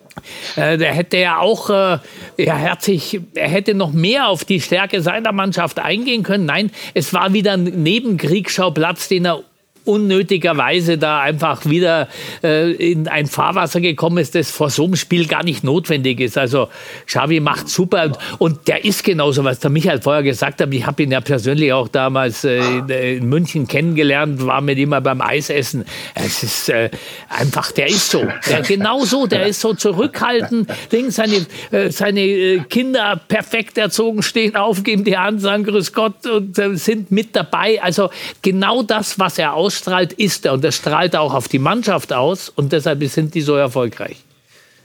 Äh, 0.56 0.76
der 0.76 0.92
hätte 0.92 1.16
ja 1.16 1.38
auch, 1.38 1.70
äh, 1.70 1.98
er, 2.36 2.60
hat 2.60 2.82
sich, 2.82 3.20
er 3.34 3.48
hätte 3.48 3.72
noch 3.72 3.92
mehr 3.92 4.28
auf 4.28 4.44
die 4.44 4.60
Stärke 4.60 5.00
seiner 5.00 5.32
Mannschaft 5.32 5.78
eingehen 5.78 6.24
können. 6.24 6.44
Nein, 6.44 6.70
es 6.92 7.14
war 7.14 7.32
wieder 7.32 7.54
ein 7.54 7.64
Nebenkriegsschauplatz, 7.64 9.08
den 9.08 9.24
er 9.24 9.42
unnötigerweise 9.84 10.96
da 10.96 11.20
einfach 11.20 11.66
wieder 11.66 12.08
äh, 12.42 12.72
in 12.72 13.06
ein 13.06 13.26
Fahrwasser 13.26 13.80
gekommen 13.80 14.18
ist, 14.18 14.34
das 14.34 14.50
vor 14.50 14.70
so 14.70 14.84
einem 14.84 14.96
Spiel 14.96 15.26
gar 15.26 15.44
nicht 15.44 15.62
notwendig 15.62 16.20
ist. 16.20 16.38
Also 16.38 16.68
Xavi 17.06 17.40
macht 17.40 17.68
super 17.68 18.04
und, 18.04 18.18
und 18.38 18.68
der 18.68 18.84
ist 18.84 19.04
genauso, 19.04 19.44
was 19.44 19.60
der 19.60 19.70
Michael 19.70 20.00
vorher 20.00 20.22
gesagt 20.22 20.60
hat. 20.60 20.72
Ich 20.72 20.86
habe 20.86 21.02
ihn 21.02 21.12
ja 21.12 21.20
persönlich 21.20 21.72
auch 21.72 21.88
damals 21.88 22.44
äh, 22.44 22.56
in, 22.56 22.88
äh, 22.88 23.16
in, 23.16 23.28
München 23.28 23.68
kennengelernt, 23.68 24.44
war 24.46 24.60
mit 24.62 24.78
ihm 24.78 24.90
mal 24.90 25.00
beim 25.00 25.20
Eisessen. 25.20 25.84
Es 26.14 26.42
ist 26.42 26.70
äh, 26.70 26.88
einfach, 27.28 27.70
der 27.72 27.88
ist 27.88 28.10
so, 28.10 28.26
der 28.48 28.62
genau 28.62 29.04
so, 29.04 29.26
der 29.26 29.46
ist 29.46 29.60
so 29.60 29.74
zurückhaltend, 29.74 30.70
Ding, 30.92 31.10
seine, 31.10 31.46
äh, 31.70 31.90
seine 31.90 32.20
äh, 32.20 32.58
Kinder 32.70 33.20
perfekt 33.28 33.76
erzogen, 33.76 34.22
stehen 34.22 34.56
auf, 34.56 34.82
geben 34.82 35.04
die 35.04 35.18
Hand, 35.18 35.42
sagen 35.42 35.64
Grüß 35.64 35.92
Gott 35.92 36.26
und 36.26 36.56
sind 36.78 37.10
mit 37.10 37.36
dabei. 37.36 37.82
Also 37.82 38.08
genau 38.40 38.82
das, 38.82 39.18
was 39.18 39.38
er 39.38 39.54
aus 39.54 39.73
ausstrahlt, 39.74 40.12
ist 40.14 40.46
er. 40.46 40.52
Und 40.52 40.64
das 40.64 40.76
strahlt 40.76 41.16
auch 41.16 41.34
auf 41.34 41.48
die 41.48 41.58
Mannschaft 41.58 42.12
aus. 42.12 42.48
Und 42.48 42.72
deshalb 42.72 43.02
sind 43.04 43.34
die 43.34 43.42
so 43.42 43.56
erfolgreich. 43.56 44.16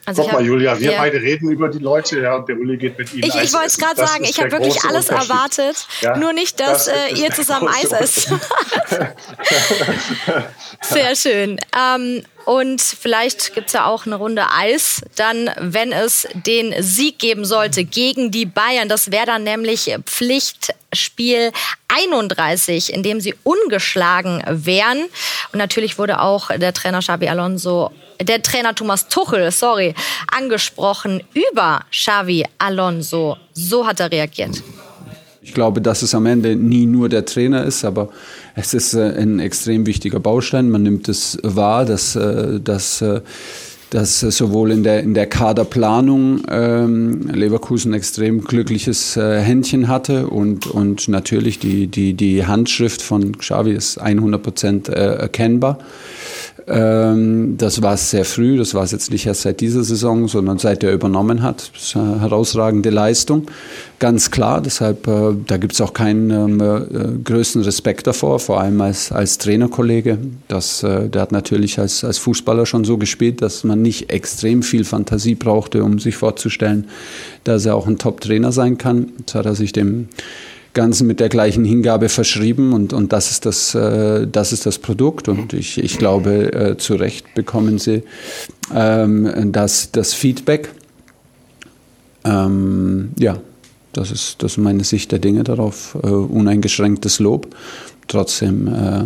Also 0.06 0.24
Guck 0.24 0.34
mal, 0.34 0.46
Julia, 0.46 0.80
wir 0.80 0.94
ja. 0.94 0.98
beide 0.98 1.22
reden 1.22 1.52
über 1.52 1.70
die 1.70 1.78
Leute, 1.78 2.20
ja, 2.22 2.38
und 2.38 2.50
der 2.50 2.58
Uli 2.58 2.78
geht 2.78 2.98
mit 2.98 3.14
Ihnen 3.14 3.26
Ich, 3.26 3.36
ich 3.36 3.54
wollte 3.54 3.68
es 3.68 3.78
gerade 3.78 3.98
sagen, 3.98 4.24
ich 4.24 4.40
habe 4.40 4.52
wirklich 4.52 4.84
alles 4.84 5.10
erwartet, 5.10 5.86
ja, 6.02 6.18
nur 6.18 6.34
nicht, 6.34 6.60
dass 6.60 6.86
das 6.86 7.12
äh, 7.12 7.22
ihr 7.22 7.30
zusammen 7.30 7.68
Eis 7.68 7.92
esst. 7.92 8.30
Sehr 10.82 11.16
schön. 11.16 11.60
Ähm, 11.78 12.24
und 12.46 12.82
vielleicht 12.82 13.54
gibt 13.54 13.68
es 13.68 13.74
ja 13.74 13.86
auch 13.86 14.08
eine 14.08 14.16
Runde 14.16 14.48
Eis, 14.52 15.04
dann, 15.16 15.52
wenn 15.60 15.92
es 15.92 16.28
den 16.34 16.74
Sieg 16.82 17.20
geben 17.20 17.46
sollte 17.46 17.84
gegen 17.84 18.32
die 18.32 18.48
Bayern. 18.48 18.90
Das 18.90 19.12
wäre 19.12 19.28
dann 19.28 19.44
nämlich 19.44 19.96
Pflichtspiel 20.06 21.52
31, 21.90 22.94
in 22.94 23.04
dem 23.04 23.20
sie 23.20 23.36
ungeschlagen 23.44 24.44
wären. 24.48 25.00
Und 25.52 25.60
natürlich 25.60 25.98
wurde 25.98 26.22
auch 26.22 26.50
der 26.56 26.74
Trainer 26.74 27.00
Xabi 27.00 27.28
Alonso, 27.28 27.92
der 28.22 28.42
Trainer 28.42 28.76
Thomas 28.76 29.08
Tuchel, 29.08 29.52
sorry, 29.52 29.94
angesprochen 30.32 31.24
über 31.34 31.82
Xavi 31.92 32.46
Alonso. 32.58 33.38
So 33.54 33.86
hat 33.86 34.00
er 34.00 34.12
reagiert. 34.12 34.62
Ich 35.42 35.54
glaube, 35.54 35.82
dass 35.82 36.02
es 36.02 36.14
am 36.14 36.26
Ende 36.26 36.56
nie 36.56 36.86
nur 36.86 37.10
der 37.10 37.26
Trainer 37.26 37.64
ist, 37.64 37.86
aber 37.86 38.10
es 38.56 38.74
ist 38.74 38.94
äh, 38.94 39.14
ein 39.18 39.40
extrem 39.40 39.86
wichtiger 39.86 40.20
Baustein. 40.20 40.70
Man 40.70 40.84
nimmt 40.84 41.08
es 41.08 41.40
wahr, 41.42 41.86
dass, 41.86 42.16
äh, 42.16 42.60
dass, 42.60 43.02
äh, 43.02 43.22
dass 43.90 44.20
sowohl 44.20 44.72
in 44.72 44.84
der, 44.84 45.02
in 45.02 45.14
der 45.14 45.26
Kaderplanung 45.26 46.44
ähm, 46.50 47.28
Leverkusen 47.34 47.94
extrem 47.94 48.44
glückliches 48.44 49.18
äh, 49.18 49.40
Händchen 49.42 49.88
hatte 49.88 50.28
und, 50.28 50.68
und 50.68 51.08
natürlich 51.08 51.60
die, 51.60 51.88
die, 51.88 52.14
die 52.14 52.46
Handschrift 52.46 53.02
von 53.02 53.38
Xavi 53.38 53.72
ist 53.72 53.98
100 53.98 54.44
Prozent 54.44 54.90
äh, 54.90 55.16
erkennbar. 55.16 55.80
Ähm, 56.70 57.56
das 57.58 57.82
war 57.82 57.98
sehr 57.98 58.26
früh, 58.26 58.56
das 58.56 58.76
war 58.76 58.84
es 58.84 58.92
jetzt 58.92 59.10
nicht 59.10 59.26
erst 59.26 59.42
seit 59.42 59.60
dieser 59.60 59.84
Saison, 59.84 60.28
sondern 60.28 60.60
seit 60.60 60.84
er 60.84 60.94
übernommen 60.94 61.42
hat. 61.42 61.72
Das 61.74 61.84
ist 61.84 61.98
eine 61.98 62.22
herausragende 62.22 62.92
Leistung, 62.92 63.48
ganz 63.98 64.30
klar. 64.30 64.62
Deshalb, 64.62 65.08
äh, 65.08 65.34
da 65.48 65.58
gibt 65.58 65.74
es 65.74 65.82
auch 65.82 65.94
keinen 65.94 66.30
ähm, 66.30 66.62
äh, 66.62 67.24
größten 67.24 67.64
Respekt 67.64 68.06
davor, 68.06 68.40
vor 68.40 68.62
allem 68.62 68.80
als, 68.82 69.12
als 69.12 69.40
Trainerkollege. 69.40 70.20
Das, 70.48 70.84
äh, 70.84 71.10
der 71.10 71.24
hat 71.24 71.32
natürlich 71.32 71.80
als, 71.80 72.04
als 72.04 72.20
Fußballer 72.20 72.68
schon 72.68 72.84
so 72.84 73.00
gespielt, 73.00 73.42
dass 73.42 73.64
man 73.64 73.82
nicht 73.82 74.12
extrem 74.12 74.62
viel 74.62 74.84
Fantasie 74.84 75.34
brauchte, 75.34 75.84
um 75.84 75.98
sich 75.98 76.18
vorzustellen, 76.18 76.86
dass 77.46 77.66
er 77.66 77.76
auch 77.76 77.88
ein 77.88 77.98
Top-Trainer 77.98 78.52
sein 78.52 78.78
kann. 78.78 79.14
Jetzt 79.18 79.34
hat 79.34 79.48
er 79.48 79.56
sich 79.56 79.72
dem 79.72 80.08
Ganzen 80.80 81.08
mit 81.08 81.20
der 81.20 81.28
gleichen 81.28 81.66
Hingabe 81.66 82.08
verschrieben 82.08 82.72
und, 82.72 82.94
und 82.94 83.12
das, 83.12 83.32
ist 83.32 83.46
das, 83.46 83.76
äh, 83.76 84.26
das 84.26 84.54
ist 84.54 84.66
das 84.66 84.80
Produkt. 84.80 85.28
Und 85.28 85.52
ich, 85.52 85.78
ich 85.78 85.98
glaube, 85.98 86.54
äh, 86.54 86.78
zu 86.78 86.96
Recht 86.96 87.34
bekommen 87.36 87.80
sie 87.80 88.04
ähm, 88.74 89.52
das, 89.52 89.92
das 89.92 90.14
Feedback. 90.14 90.70
Ähm, 92.24 93.10
ja, 93.20 93.42
das 93.92 94.10
ist, 94.10 94.42
das 94.42 94.54
ist 94.54 94.58
meine 94.58 94.86
Sicht 94.86 95.12
der 95.12 95.20
Dinge 95.20 95.44
darauf. 95.44 95.98
Äh, 96.02 96.08
uneingeschränktes 96.08 97.20
Lob. 97.20 97.54
Trotzdem 98.08 98.68
äh, 98.70 99.04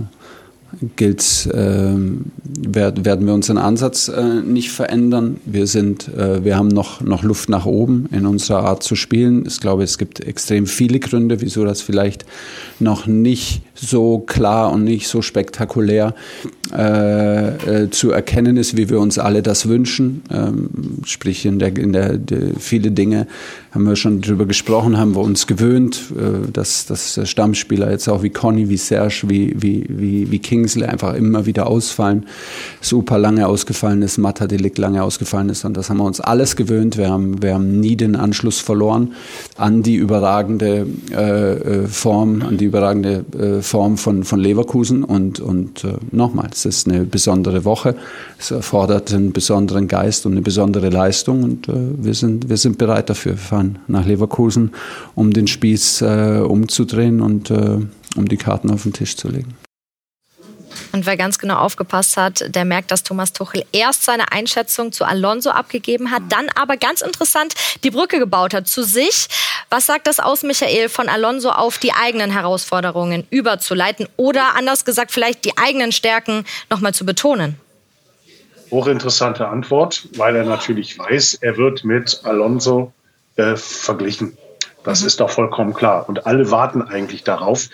gilt, 0.95 1.47
äh, 1.53 1.95
werden 1.95 3.25
wir 3.25 3.33
unseren 3.33 3.57
Ansatz 3.57 4.07
äh, 4.07 4.41
nicht 4.41 4.71
verändern. 4.71 5.37
Wir 5.45 5.67
sind, 5.67 6.07
äh, 6.09 6.43
wir 6.43 6.57
haben 6.57 6.67
noch, 6.67 7.01
noch 7.01 7.23
Luft 7.23 7.49
nach 7.49 7.65
oben 7.65 8.07
in 8.11 8.25
unserer 8.25 8.63
Art 8.63 8.83
zu 8.83 8.95
spielen. 8.95 9.45
Ich 9.47 9.59
glaube, 9.59 9.83
es 9.83 9.97
gibt 9.97 10.19
extrem 10.19 10.67
viele 10.67 10.99
Gründe, 10.99 11.41
wieso 11.41 11.65
das 11.65 11.81
vielleicht 11.81 12.25
noch 12.79 13.07
nicht 13.07 13.61
so 13.89 14.19
klar 14.19 14.71
und 14.71 14.83
nicht 14.83 15.07
so 15.07 15.21
spektakulär 15.21 16.15
äh, 16.75 17.83
äh, 17.83 17.89
zu 17.89 18.11
erkennen 18.11 18.57
ist, 18.57 18.77
wie 18.77 18.89
wir 18.89 18.99
uns 18.99 19.19
alle 19.19 19.43
das 19.43 19.67
wünschen. 19.67 20.23
Ähm, 20.31 20.69
sprich, 21.05 21.45
in 21.45 21.59
der, 21.59 21.75
in 21.77 21.93
der, 21.93 22.17
der, 22.17 22.55
viele 22.57 22.91
Dinge 22.91 23.27
haben 23.71 23.85
wir 23.85 23.95
schon 23.95 24.21
drüber 24.21 24.45
gesprochen, 24.45 24.97
haben 24.97 25.15
wir 25.15 25.21
uns 25.21 25.45
gewöhnt, 25.45 26.11
äh, 26.17 26.51
dass, 26.51 26.85
dass 26.85 27.19
Stammspieler 27.29 27.91
jetzt 27.91 28.07
auch 28.07 28.23
wie 28.23 28.29
Conny, 28.29 28.69
wie 28.69 28.77
Serge, 28.77 29.23
wie, 29.27 29.53
wie, 29.57 29.85
wie, 29.89 30.31
wie 30.31 30.39
Kingsley 30.39 30.85
einfach 30.85 31.15
immer 31.15 31.45
wieder 31.45 31.67
ausfallen. 31.67 32.25
Super 32.81 33.17
lange 33.17 33.47
ausgefallen 33.47 34.01
ist, 34.01 34.17
Mata 34.17 34.47
Delikt 34.47 34.77
lange 34.77 35.03
ausgefallen 35.03 35.49
ist 35.49 35.65
und 35.65 35.75
das 35.75 35.89
haben 35.89 35.97
wir 35.97 36.05
uns 36.05 36.21
alles 36.21 36.55
gewöhnt. 36.55 36.97
Wir 36.97 37.09
haben, 37.09 37.41
wir 37.41 37.55
haben 37.55 37.79
nie 37.79 37.95
den 37.95 38.15
Anschluss 38.15 38.59
verloren 38.59 39.13
an 39.57 39.83
die 39.83 39.95
überragende 39.95 40.87
äh, 41.11 41.83
äh 41.83 41.87
Form, 41.87 42.41
an 42.41 42.57
die 42.57 42.65
überragende 42.65 43.25
äh, 43.37 43.61
Form 43.73 43.97
von, 43.97 44.23
von 44.23 44.39
Leverkusen. 44.39 45.03
Und, 45.03 45.39
und 45.39 45.83
äh, 45.83 45.93
nochmal, 46.11 46.49
es 46.51 46.63
ist 46.65 46.87
eine 46.87 47.05
besondere 47.05 47.65
Woche. 47.65 47.95
Es 48.37 48.51
erfordert 48.51 49.11
einen 49.11 49.33
besonderen 49.33 49.87
Geist 49.87 50.27
und 50.27 50.33
eine 50.33 50.43
besondere 50.43 50.89
Leistung. 50.89 51.41
Und 51.41 51.69
äh, 51.69 51.73
wir, 51.97 52.13
sind, 52.13 52.49
wir 52.49 52.57
sind 52.57 52.77
bereit 52.77 53.09
dafür. 53.09 53.31
Wir 53.31 53.39
fahren 53.39 53.79
nach 53.87 54.05
Leverkusen, 54.05 54.73
um 55.15 55.33
den 55.33 55.47
Spieß 55.47 56.03
äh, 56.03 56.43
umzudrehen 56.47 57.19
und 57.19 57.49
äh, 57.49 57.79
um 58.15 58.27
die 58.27 58.37
Karten 58.37 58.69
auf 58.69 58.83
den 58.83 58.93
Tisch 58.93 59.17
zu 59.17 59.27
legen. 59.29 59.55
Und 60.91 61.05
wer 61.05 61.17
ganz 61.17 61.39
genau 61.39 61.57
aufgepasst 61.57 62.17
hat, 62.17 62.55
der 62.55 62.65
merkt, 62.65 62.91
dass 62.91 63.03
Thomas 63.03 63.33
Tuchel 63.33 63.65
erst 63.71 64.03
seine 64.03 64.31
Einschätzung 64.31 64.91
zu 64.91 65.05
Alonso 65.05 65.49
abgegeben 65.49 66.11
hat, 66.11 66.23
dann 66.29 66.47
aber 66.55 66.77
ganz 66.77 67.01
interessant 67.01 67.53
die 67.83 67.91
Brücke 67.91 68.19
gebaut 68.19 68.53
hat 68.53 68.67
zu 68.67 68.83
sich. 68.83 69.27
Was 69.69 69.85
sagt 69.85 70.07
das 70.07 70.19
aus, 70.19 70.43
Michael, 70.43 70.89
von 70.89 71.09
Alonso 71.09 71.49
auf 71.49 71.77
die 71.77 71.93
eigenen 71.93 72.31
Herausforderungen 72.31 73.25
überzuleiten 73.29 74.07
oder 74.17 74.55
anders 74.55 74.85
gesagt 74.85 75.11
vielleicht 75.11 75.45
die 75.45 75.57
eigenen 75.57 75.91
Stärken 75.91 76.45
nochmal 76.69 76.93
zu 76.93 77.05
betonen? 77.05 77.57
Hochinteressante 78.71 79.47
Antwort, 79.47 80.07
weil 80.15 80.35
er 80.35 80.45
natürlich 80.45 80.97
weiß, 80.97 81.35
er 81.41 81.57
wird 81.57 81.83
mit 81.83 82.21
Alonso 82.23 82.91
äh, 83.35 83.55
verglichen. 83.55 84.37
Das 84.83 85.01
mhm. 85.01 85.07
ist 85.07 85.19
doch 85.19 85.29
vollkommen 85.29 85.73
klar. 85.73 86.07
Und 86.07 86.25
alle 86.25 86.51
warten 86.51 86.81
eigentlich 86.81 87.23
darauf, 87.23 87.69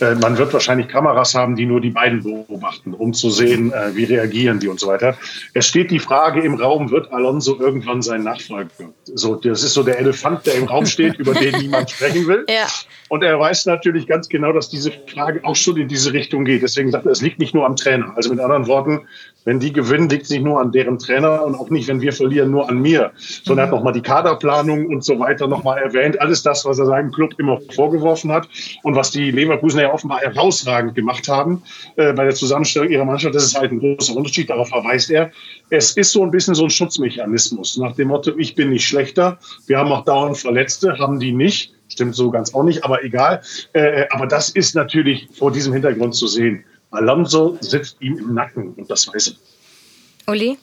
äh, 0.00 0.14
man 0.14 0.38
wird 0.38 0.52
wahrscheinlich 0.52 0.88
Kameras 0.88 1.34
haben, 1.34 1.56
die 1.56 1.66
nur 1.66 1.80
die 1.80 1.90
beiden 1.90 2.22
beobachten, 2.22 2.94
um 2.94 3.12
zu 3.12 3.30
sehen, 3.30 3.72
äh, 3.72 3.94
wie 3.94 4.04
reagieren 4.04 4.58
die 4.58 4.68
und 4.68 4.80
so 4.80 4.88
weiter. 4.88 5.16
Es 5.54 5.66
steht 5.66 5.90
die 5.90 5.98
Frage 5.98 6.40
im 6.40 6.54
Raum, 6.54 6.90
wird 6.90 7.12
Alonso 7.12 7.58
irgendwann 7.58 8.02
sein 8.02 8.22
Nachfolger? 8.22 8.70
So, 9.04 9.34
das 9.34 9.62
ist 9.62 9.74
so 9.74 9.82
der 9.82 9.98
Elefant, 9.98 10.46
der 10.46 10.54
im 10.54 10.64
Raum 10.64 10.86
steht, 10.86 11.18
über 11.18 11.34
den 11.34 11.56
niemand 11.58 11.90
sprechen 11.90 12.26
will. 12.26 12.44
Ja. 12.48 12.66
Und 13.08 13.22
er 13.22 13.38
weiß 13.38 13.66
natürlich 13.66 14.06
ganz 14.06 14.28
genau, 14.28 14.52
dass 14.52 14.68
diese 14.68 14.92
Frage 15.12 15.40
auch 15.44 15.56
schon 15.56 15.76
in 15.76 15.88
diese 15.88 16.12
Richtung 16.12 16.44
geht. 16.44 16.62
Deswegen 16.62 16.90
sagt 16.90 17.06
er, 17.06 17.12
es 17.12 17.20
liegt 17.20 17.38
nicht 17.38 17.54
nur 17.54 17.66
am 17.66 17.76
Trainer. 17.76 18.12
Also 18.16 18.30
mit 18.30 18.40
anderen 18.40 18.66
Worten, 18.66 19.06
wenn 19.44 19.60
die 19.60 19.72
gewinnen, 19.72 20.08
liegt 20.08 20.24
es 20.24 20.30
nicht 20.30 20.42
nur 20.42 20.60
an 20.60 20.72
deren 20.72 20.98
Trainer 20.98 21.44
und 21.44 21.54
auch 21.54 21.70
nicht, 21.70 21.88
wenn 21.88 22.00
wir 22.00 22.12
verlieren, 22.12 22.50
nur 22.50 22.68
an 22.68 22.80
mir. 22.80 23.12
Sondern 23.16 23.64
er 23.64 23.66
hat 23.68 23.74
nochmal 23.74 23.92
die 23.92 24.02
Kaderplanung 24.02 24.86
und 24.86 25.04
so 25.04 25.18
weiter 25.18 25.46
nochmal 25.48 25.78
erwähnt. 25.78 26.20
Alles 26.20 26.42
das, 26.42 26.64
was 26.64 26.78
er 26.78 26.86
seinem 26.86 27.10
Club 27.12 27.34
immer 27.38 27.58
vorgeworfen 27.74 28.30
hat 28.30 28.48
und 28.82 28.96
was 28.96 29.10
die 29.10 29.30
Leverkusener 29.30 29.82
ja 29.82 29.92
offenbar 29.92 30.20
herausragend 30.20 30.94
gemacht 30.94 31.28
haben 31.28 31.62
äh, 31.96 32.12
bei 32.12 32.24
der 32.24 32.34
Zusammenstellung 32.34 32.90
ihrer 32.90 33.04
Mannschaft. 33.04 33.34
Das 33.34 33.44
ist 33.44 33.58
halt 33.58 33.72
ein 33.72 33.80
großer 33.80 34.14
Unterschied. 34.14 34.50
Darauf 34.50 34.68
verweist 34.68 35.10
er. 35.10 35.30
Es 35.70 35.92
ist 35.92 36.12
so 36.12 36.22
ein 36.22 36.30
bisschen 36.30 36.54
so 36.54 36.64
ein 36.64 36.70
Schutzmechanismus 36.70 37.78
nach 37.78 37.94
dem 37.94 38.08
Motto, 38.08 38.32
ich 38.36 38.54
bin 38.54 38.70
nicht 38.70 38.86
schlechter. 38.86 39.38
Wir 39.66 39.78
haben 39.78 39.90
auch 39.92 40.04
dauernd 40.04 40.36
Verletzte, 40.36 40.98
haben 40.98 41.18
die 41.18 41.32
nicht. 41.32 41.72
Stimmt 41.88 42.14
so 42.14 42.30
ganz 42.30 42.54
auch 42.54 42.62
nicht, 42.62 42.84
aber 42.84 43.02
egal. 43.02 43.42
Äh, 43.72 44.06
aber 44.10 44.26
das 44.26 44.50
ist 44.50 44.76
natürlich 44.76 45.28
vor 45.32 45.50
diesem 45.50 45.72
Hintergrund 45.72 46.14
zu 46.14 46.28
sehen. 46.28 46.64
Alonso 46.90 47.56
sitzt 47.60 47.96
ihm 48.00 48.18
im 48.18 48.34
Nacken 48.34 48.74
und 48.74 48.90
das 48.90 49.06
weiß 49.06 49.28
er. 49.28 50.32
Uli? 50.32 50.58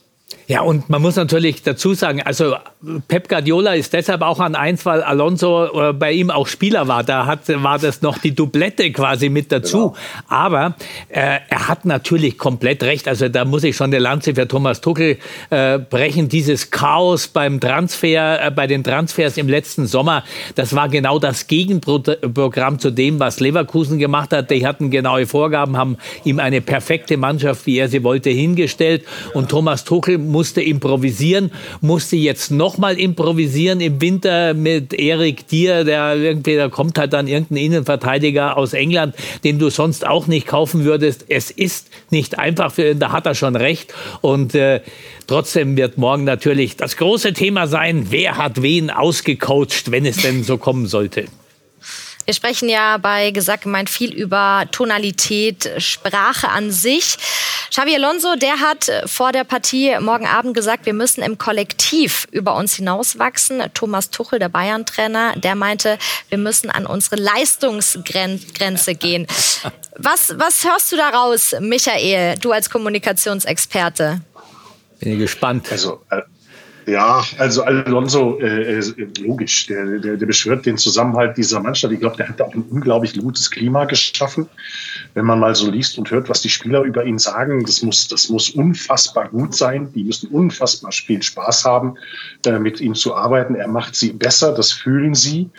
Ja, 0.49 0.61
und 0.61 0.89
man 0.89 1.01
muss 1.01 1.17
natürlich 1.17 1.61
dazu 1.63 1.93
sagen, 1.93 2.21
also 2.21 2.55
Pep 3.09 3.27
Guardiola 3.27 3.73
ist 3.73 3.91
deshalb 3.91 4.21
auch 4.21 4.39
an 4.39 4.55
eins, 4.55 4.85
weil 4.85 5.01
Alonso 5.01 5.89
äh, 5.89 5.93
bei 5.93 6.13
ihm 6.13 6.31
auch 6.31 6.47
Spieler 6.47 6.87
war. 6.87 7.03
Da 7.03 7.25
hat, 7.25 7.41
war 7.49 7.79
das 7.79 8.01
noch 8.01 8.17
die 8.17 8.33
Doublette 8.33 8.91
quasi 8.91 9.27
mit 9.27 9.51
dazu. 9.51 9.89
Genau. 9.89 9.95
Aber 10.27 10.75
äh, 11.09 11.39
er 11.49 11.67
hat 11.67 11.83
natürlich 11.85 12.37
komplett 12.37 12.83
recht. 12.83 13.09
Also 13.09 13.27
da 13.27 13.43
muss 13.43 13.63
ich 13.65 13.75
schon 13.75 13.91
der 13.91 13.99
Lanze 13.99 14.35
für 14.35 14.47
Thomas 14.47 14.79
Tuchel 14.79 15.17
äh, 15.49 15.79
brechen. 15.79 16.29
Dieses 16.29 16.71
Chaos 16.71 17.27
beim 17.27 17.59
Transfer, 17.59 18.47
äh, 18.47 18.51
bei 18.51 18.67
den 18.67 18.85
Transfers 18.85 19.37
im 19.37 19.49
letzten 19.49 19.85
Sommer, 19.85 20.23
das 20.55 20.73
war 20.73 20.87
genau 20.87 21.19
das 21.19 21.47
Gegenprogramm 21.47 22.79
zu 22.79 22.91
dem, 22.91 23.19
was 23.19 23.41
Leverkusen 23.41 23.97
gemacht 23.97 24.31
hat. 24.31 24.49
Die 24.51 24.65
hatten 24.65 24.91
genaue 24.91 25.25
Vorgaben, 25.25 25.75
haben 25.75 25.97
ihm 26.23 26.39
eine 26.39 26.61
perfekte 26.61 27.17
Mannschaft, 27.17 27.65
wie 27.65 27.79
er 27.79 27.89
sie 27.89 28.03
wollte, 28.03 28.29
hingestellt. 28.29 29.05
Und 29.33 29.49
Thomas 29.49 29.83
Tuchel 29.83 30.16
musste 30.17 30.61
improvisieren, 30.61 31.51
musste 31.81 32.15
jetzt 32.15 32.51
nochmal 32.51 32.99
improvisieren 32.99 33.81
im 33.81 34.01
Winter 34.01 34.53
mit 34.53 34.93
Erik 34.93 35.47
Dier, 35.47 35.83
der 35.83 36.15
irgendwie, 36.15 36.55
da 36.55 36.69
kommt 36.69 36.97
halt 36.97 37.13
dann 37.13 37.27
irgendein 37.27 37.57
Innenverteidiger 37.57 38.57
aus 38.57 38.73
England, 38.73 39.15
den 39.43 39.59
du 39.59 39.69
sonst 39.69 40.05
auch 40.05 40.27
nicht 40.27 40.47
kaufen 40.47 40.83
würdest. 40.83 41.25
Es 41.29 41.51
ist 41.51 41.89
nicht 42.09 42.39
einfach 42.39 42.71
für 42.71 42.91
ihn, 42.91 42.99
da 42.99 43.11
hat 43.11 43.25
er 43.25 43.35
schon 43.35 43.55
recht. 43.55 43.93
Und 44.21 44.55
äh, 44.55 44.81
trotzdem 45.27 45.77
wird 45.77 45.97
morgen 45.97 46.23
natürlich 46.23 46.75
das 46.75 46.97
große 46.97 47.33
Thema 47.33 47.67
sein, 47.67 48.07
wer 48.09 48.37
hat 48.37 48.61
wen 48.61 48.89
ausgecoacht, 48.89 49.91
wenn 49.91 50.05
es 50.05 50.17
denn 50.17 50.43
so 50.43 50.57
kommen 50.57 50.87
sollte. 50.87 51.25
Wir 52.27 52.33
sprechen 52.33 52.67
ja 52.67 52.97
bei 52.97 53.31
Gesagt 53.31 53.63
gemeint 53.63 53.89
viel 53.89 54.13
über 54.13 54.65
Tonalität, 54.73 55.71
Sprache 55.77 56.49
an 56.49 56.71
sich. 56.71 57.17
Xavi 57.69 57.95
Alonso, 57.95 58.35
der 58.35 58.59
hat 58.59 58.91
vor 59.05 59.31
der 59.31 59.45
Partie 59.45 59.97
morgen 60.01 60.27
Abend 60.27 60.53
gesagt, 60.53 60.85
wir 60.85 60.93
müssen 60.93 61.21
im 61.21 61.37
Kollektiv 61.37 62.27
über 62.31 62.57
uns 62.57 62.73
hinauswachsen. 62.75 63.63
Thomas 63.73 64.09
Tuchel, 64.09 64.39
der 64.39 64.49
Bayern-Trainer, 64.49 65.35
der 65.37 65.55
meinte, 65.55 65.97
wir 66.27 66.37
müssen 66.37 66.69
an 66.69 66.85
unsere 66.85 67.15
Leistungsgrenze 67.15 68.95
gehen. 68.95 69.25
Was, 69.95 70.37
was 70.37 70.65
hörst 70.65 70.91
du 70.91 70.97
daraus, 70.97 71.55
Michael, 71.61 72.37
du 72.39 72.51
als 72.51 72.69
Kommunikationsexperte? 72.69 74.19
Bin 74.99 75.13
ich 75.13 75.19
gespannt. 75.19 75.71
Also, 75.71 76.01
äh 76.09 76.23
ja, 76.87 77.21
also 77.37 77.63
Alonso, 77.63 78.39
äh, 78.39 78.79
äh, 78.79 79.07
logisch, 79.19 79.67
der, 79.67 79.99
der, 79.99 80.15
der 80.15 80.25
beschwört 80.25 80.65
den 80.65 80.77
Zusammenhalt 80.77 81.35
dieser 81.35 81.59
Mannschaft. 81.59 81.93
Ich 81.93 81.99
glaube, 81.99 82.15
der 82.15 82.29
hat 82.29 82.41
auch 82.41 82.53
ein 82.53 82.63
unglaublich 82.69 83.13
gutes 83.19 83.51
Klima 83.51 83.83
geschaffen. 83.83 84.47
Wenn 85.13 85.25
man 85.25 85.37
mal 85.37 85.53
so 85.53 85.69
liest 85.69 85.97
und 85.97 86.09
hört, 86.11 86.29
was 86.29 86.41
die 86.41 86.49
Spieler 86.49 86.83
über 86.83 87.03
ihn 87.03 87.19
sagen, 87.19 87.65
das 87.65 87.81
muss, 87.81 88.07
das 88.07 88.29
muss 88.29 88.51
unfassbar 88.51 89.27
gut 89.27 89.53
sein. 89.53 89.91
Die 89.93 90.05
müssen 90.05 90.29
unfassbar 90.29 90.93
viel 90.93 91.21
Spaß 91.21 91.65
haben, 91.65 91.95
äh, 92.45 92.57
mit 92.57 92.79
ihm 92.79 92.95
zu 92.95 93.13
arbeiten. 93.15 93.55
Er 93.55 93.67
macht 93.67 93.93
sie 93.93 94.13
besser, 94.13 94.53
das 94.53 94.71
fühlen 94.71 95.13
sie. 95.13 95.49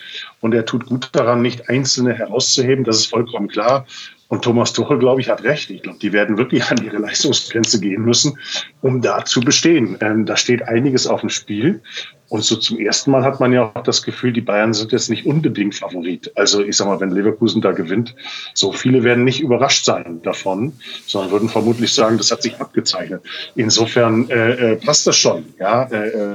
Und 0.40 0.54
er 0.54 0.64
tut 0.64 0.86
gut 0.86 1.10
daran, 1.12 1.42
nicht 1.42 1.68
Einzelne 1.68 2.14
herauszuheben. 2.14 2.84
Das 2.84 2.96
ist 2.96 3.06
vollkommen 3.06 3.48
klar. 3.48 3.86
Und 4.28 4.42
Thomas 4.42 4.74
Tuchel, 4.74 4.98
glaube 4.98 5.22
ich, 5.22 5.30
hat 5.30 5.42
recht. 5.42 5.70
Ich 5.70 5.82
glaube, 5.82 5.98
die 5.98 6.12
werden 6.12 6.36
wirklich 6.36 6.70
an 6.70 6.84
ihre 6.84 6.98
Leistungsgrenze 6.98 7.80
gehen 7.80 8.02
müssen, 8.02 8.38
um 8.82 9.00
da 9.00 9.24
zu 9.24 9.40
bestehen. 9.40 9.96
Ähm, 10.00 10.26
da 10.26 10.36
steht 10.36 10.62
einiges 10.62 11.06
auf 11.06 11.20
dem 11.20 11.30
Spiel. 11.30 11.80
Und 12.28 12.44
so 12.44 12.56
zum 12.56 12.78
ersten 12.78 13.10
Mal 13.10 13.24
hat 13.24 13.40
man 13.40 13.54
ja 13.54 13.72
auch 13.74 13.82
das 13.82 14.02
Gefühl, 14.02 14.34
die 14.34 14.42
Bayern 14.42 14.74
sind 14.74 14.92
jetzt 14.92 15.08
nicht 15.08 15.24
unbedingt 15.24 15.76
Favorit. 15.76 16.30
Also 16.36 16.62
ich 16.62 16.76
sag 16.76 16.86
mal, 16.86 17.00
wenn 17.00 17.10
Leverkusen 17.10 17.62
da 17.62 17.72
gewinnt, 17.72 18.14
so 18.52 18.70
viele 18.72 19.02
werden 19.02 19.24
nicht 19.24 19.40
überrascht 19.40 19.86
sein 19.86 20.20
davon, 20.22 20.74
sondern 21.06 21.30
würden 21.30 21.48
vermutlich 21.48 21.94
sagen, 21.94 22.18
das 22.18 22.30
hat 22.30 22.42
sich 22.42 22.60
abgezeichnet. 22.60 23.22
Insofern 23.54 24.28
äh, 24.28 24.72
äh, 24.72 24.76
passt 24.76 25.06
das 25.06 25.16
schon. 25.16 25.46
Ja, 25.58 25.84
äh, 25.84 26.08
äh 26.08 26.34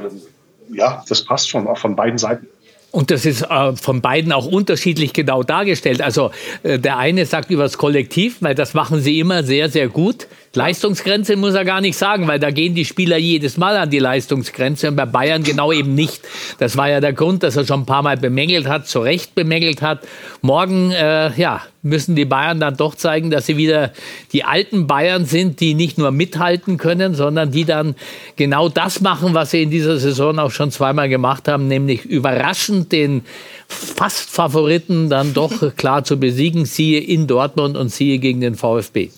ja, 0.69 1.03
das 1.07 1.23
passt 1.23 1.49
schon, 1.49 1.67
auch 1.67 1.77
von 1.77 1.95
beiden 1.95 2.17
Seiten. 2.17 2.47
Und 2.93 3.09
das 3.09 3.25
ist 3.25 3.41
äh, 3.41 3.75
von 3.75 4.01
beiden 4.01 4.31
auch 4.31 4.45
unterschiedlich 4.45 5.13
genau 5.13 5.41
dargestellt. 5.41 5.99
Also 5.99 6.29
äh, 6.61 6.77
der 6.77 6.99
eine 6.99 7.25
sagt 7.25 7.49
über 7.49 7.63
das 7.63 7.79
Kollektiv, 7.79 8.37
weil 8.41 8.53
das 8.53 8.75
machen 8.75 9.01
sie 9.01 9.19
immer 9.19 9.41
sehr, 9.41 9.67
sehr 9.69 9.87
gut. 9.87 10.27
Leistungsgrenze 10.55 11.35
muss 11.35 11.55
er 11.55 11.65
gar 11.65 11.81
nicht 11.81 11.97
sagen, 11.97 12.27
weil 12.27 12.37
da 12.37 12.51
gehen 12.51 12.75
die 12.75 12.85
Spieler 12.85 13.17
jedes 13.17 13.57
Mal 13.57 13.75
an 13.75 13.89
die 13.89 13.97
Leistungsgrenze 13.97 14.87
und 14.87 14.95
bei 14.95 15.07
Bayern 15.07 15.41
genau 15.41 15.71
eben 15.71 15.95
nicht. 15.95 16.21
Das 16.59 16.77
war 16.77 16.87
ja 16.87 17.01
der 17.01 17.13
Grund, 17.13 17.41
dass 17.41 17.55
er 17.55 17.65
schon 17.65 17.81
ein 17.81 17.85
paar 17.87 18.03
Mal 18.03 18.17
bemängelt 18.17 18.67
hat, 18.67 18.87
zu 18.87 18.99
Recht 18.99 19.33
bemängelt 19.33 19.81
hat. 19.81 20.07
Morgen, 20.43 20.91
äh, 20.91 21.33
ja, 21.39 21.63
müssen 21.81 22.15
die 22.15 22.25
Bayern 22.25 22.59
dann 22.59 22.77
doch 22.77 22.93
zeigen, 22.93 23.31
dass 23.31 23.47
sie 23.47 23.57
wieder 23.57 23.93
die 24.31 24.43
alten 24.43 24.85
Bayern 24.85 25.25
sind, 25.25 25.59
die 25.59 25.73
nicht 25.73 25.97
nur 25.97 26.11
mithalten 26.11 26.77
können, 26.77 27.15
sondern 27.15 27.49
die 27.49 27.65
dann 27.65 27.95
genau 28.35 28.69
das 28.69 29.01
machen, 29.01 29.33
was 29.33 29.49
sie 29.49 29.63
in 29.63 29.71
dieser 29.71 29.97
Saison 29.97 30.37
auch 30.37 30.51
schon 30.51 30.69
zweimal 30.69 31.09
gemacht 31.09 31.47
haben, 31.47 31.67
nämlich 31.67 32.05
überraschend 32.05 32.91
den 32.91 33.23
fast 33.67 34.29
Favoriten 34.29 35.09
dann 35.09 35.33
doch 35.33 35.75
klar 35.75 36.03
zu 36.03 36.17
besiegen, 36.17 36.65
siehe 36.65 36.99
in 36.99 37.25
Dortmund 37.25 37.75
und 37.75 37.89
siehe 37.89 38.19
gegen 38.19 38.39
den 38.39 38.53
VfB. 38.53 39.09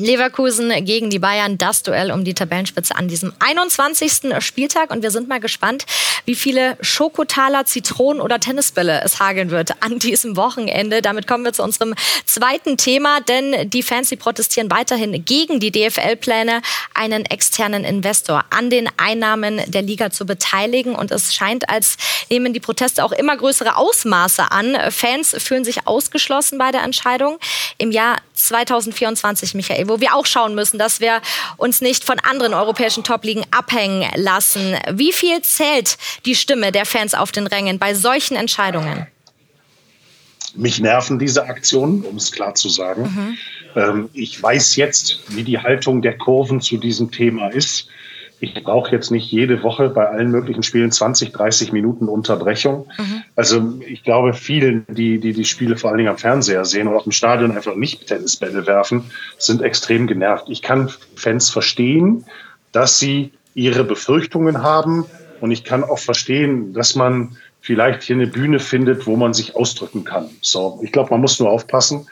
Leverkusen 0.00 0.84
gegen 0.84 1.10
die 1.10 1.18
Bayern, 1.18 1.58
das 1.58 1.82
Duell 1.82 2.10
um 2.10 2.24
die 2.24 2.34
Tabellenspitze 2.34 2.96
an 2.96 3.08
diesem 3.08 3.32
21. 3.38 4.34
Spieltag. 4.40 4.90
Und 4.90 5.02
wir 5.02 5.10
sind 5.10 5.28
mal 5.28 5.40
gespannt, 5.40 5.86
wie 6.24 6.34
viele 6.34 6.76
Schokotaler, 6.80 7.64
Zitronen 7.64 8.20
oder 8.20 8.40
Tennisbälle 8.40 9.02
es 9.04 9.20
hageln 9.20 9.50
wird 9.50 9.82
an 9.82 9.98
diesem 9.98 10.36
Wochenende. 10.36 11.02
Damit 11.02 11.26
kommen 11.26 11.44
wir 11.44 11.52
zu 11.52 11.62
unserem 11.62 11.94
zweiten 12.24 12.76
Thema, 12.76 13.20
denn 13.20 13.68
die 13.70 13.82
Fans, 13.82 14.08
die 14.08 14.16
protestieren 14.16 14.70
weiterhin 14.70 15.24
gegen 15.24 15.60
die 15.60 15.70
DFL-Pläne, 15.70 16.62
einen 16.94 17.24
externen 17.24 17.84
Investor 17.84 18.44
an 18.50 18.70
den 18.70 18.88
Einnahmen 18.96 19.60
der 19.66 19.82
Liga 19.82 20.10
zu 20.10 20.26
beteiligen. 20.26 20.94
Und 20.94 21.10
es 21.10 21.34
scheint, 21.34 21.68
als 21.68 21.96
nehmen 22.30 22.52
die 22.52 22.60
Proteste 22.60 23.04
auch 23.04 23.12
immer 23.12 23.36
größere 23.36 23.76
Ausmaße 23.76 24.50
an. 24.50 24.76
Fans 24.90 25.34
fühlen 25.38 25.64
sich 25.64 25.86
ausgeschlossen 25.86 26.58
bei 26.58 26.70
der 26.70 26.82
Entscheidung. 26.82 27.38
Im 27.78 27.90
Jahr 27.90 28.16
2024, 28.46 29.54
Michael, 29.54 29.88
wo 29.88 30.00
wir 30.00 30.14
auch 30.14 30.26
schauen 30.26 30.54
müssen, 30.54 30.78
dass 30.78 31.00
wir 31.00 31.20
uns 31.56 31.80
nicht 31.80 32.04
von 32.04 32.18
anderen 32.20 32.54
europäischen 32.54 33.04
Top-Ligen 33.04 33.44
abhängen 33.50 34.08
lassen. 34.16 34.76
Wie 34.90 35.12
viel 35.12 35.42
zählt 35.42 35.98
die 36.24 36.34
Stimme 36.34 36.72
der 36.72 36.86
Fans 36.86 37.14
auf 37.14 37.32
den 37.32 37.46
Rängen 37.46 37.78
bei 37.78 37.94
solchen 37.94 38.36
Entscheidungen? 38.36 39.06
Mich 40.54 40.80
nerven 40.80 41.18
diese 41.18 41.44
Aktionen, 41.44 42.02
um 42.02 42.16
es 42.16 42.32
klar 42.32 42.54
zu 42.54 42.68
sagen. 42.68 43.02
Mhm. 43.02 43.38
Ähm, 43.80 44.10
ich 44.12 44.42
weiß 44.42 44.76
jetzt, 44.76 45.20
wie 45.28 45.44
die 45.44 45.58
Haltung 45.58 46.02
der 46.02 46.18
Kurven 46.18 46.60
zu 46.60 46.76
diesem 46.76 47.12
Thema 47.12 47.48
ist 47.48 47.88
ich 48.40 48.54
brauche 48.64 48.90
jetzt 48.90 49.10
nicht 49.10 49.30
jede 49.30 49.62
Woche 49.62 49.90
bei 49.90 50.08
allen 50.08 50.30
möglichen 50.30 50.62
Spielen 50.62 50.90
20, 50.90 51.32
30 51.32 51.72
Minuten 51.72 52.08
Unterbrechung. 52.08 52.86
Mhm. 52.98 53.22
Also 53.36 53.74
ich 53.86 54.02
glaube, 54.02 54.32
vielen, 54.32 54.86
die, 54.88 55.20
die 55.20 55.34
die 55.34 55.44
Spiele 55.44 55.76
vor 55.76 55.90
allen 55.90 55.98
Dingen 55.98 56.08
am 56.08 56.16
Fernseher 56.16 56.64
sehen 56.64 56.88
oder 56.88 56.96
auch 56.96 57.06
im 57.06 57.12
Stadion 57.12 57.52
einfach 57.52 57.76
nicht 57.76 58.06
Tennisbälle 58.06 58.66
werfen, 58.66 59.10
sind 59.36 59.60
extrem 59.60 60.06
genervt. 60.06 60.46
Ich 60.48 60.62
kann 60.62 60.90
Fans 61.16 61.50
verstehen, 61.50 62.24
dass 62.72 62.98
sie 62.98 63.32
ihre 63.54 63.84
Befürchtungen 63.84 64.62
haben 64.62 65.04
und 65.42 65.50
ich 65.50 65.64
kann 65.64 65.84
auch 65.84 65.98
verstehen, 65.98 66.72
dass 66.72 66.94
man 66.94 67.36
vielleicht 67.60 68.02
hier 68.02 68.16
eine 68.16 68.26
Bühne 68.26 68.58
findet, 68.58 69.06
wo 69.06 69.16
man 69.16 69.34
sich 69.34 69.54
ausdrücken 69.54 70.04
kann. 70.04 70.30
So, 70.40 70.80
ich 70.82 70.92
glaube, 70.92 71.10
man 71.10 71.20
muss 71.20 71.38
nur 71.40 71.50
aufpassen, 71.50 72.06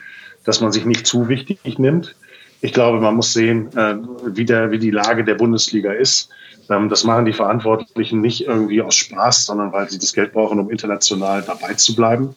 dass 0.44 0.60
man 0.60 0.72
sich 0.72 0.84
nicht 0.84 1.06
zu 1.06 1.30
wichtig 1.30 1.78
nimmt 1.78 2.14
ich 2.60 2.72
glaube, 2.72 3.00
man 3.00 3.14
muss 3.14 3.32
sehen, 3.32 3.68
äh, 3.76 3.96
wie, 4.26 4.44
der, 4.44 4.70
wie 4.70 4.78
die 4.78 4.90
Lage 4.90 5.24
der 5.24 5.34
Bundesliga 5.34 5.92
ist. 5.92 6.28
Ähm, 6.70 6.88
das 6.88 7.04
machen 7.04 7.24
die 7.24 7.32
Verantwortlichen 7.32 8.20
nicht 8.20 8.46
irgendwie 8.46 8.82
aus 8.82 8.96
Spaß, 8.96 9.46
sondern 9.46 9.72
weil 9.72 9.88
sie 9.88 9.98
das 9.98 10.12
Geld 10.12 10.32
brauchen, 10.32 10.58
um 10.58 10.70
international 10.70 11.42
dabei 11.42 11.74
zu 11.74 11.94
bleiben. 11.94 12.34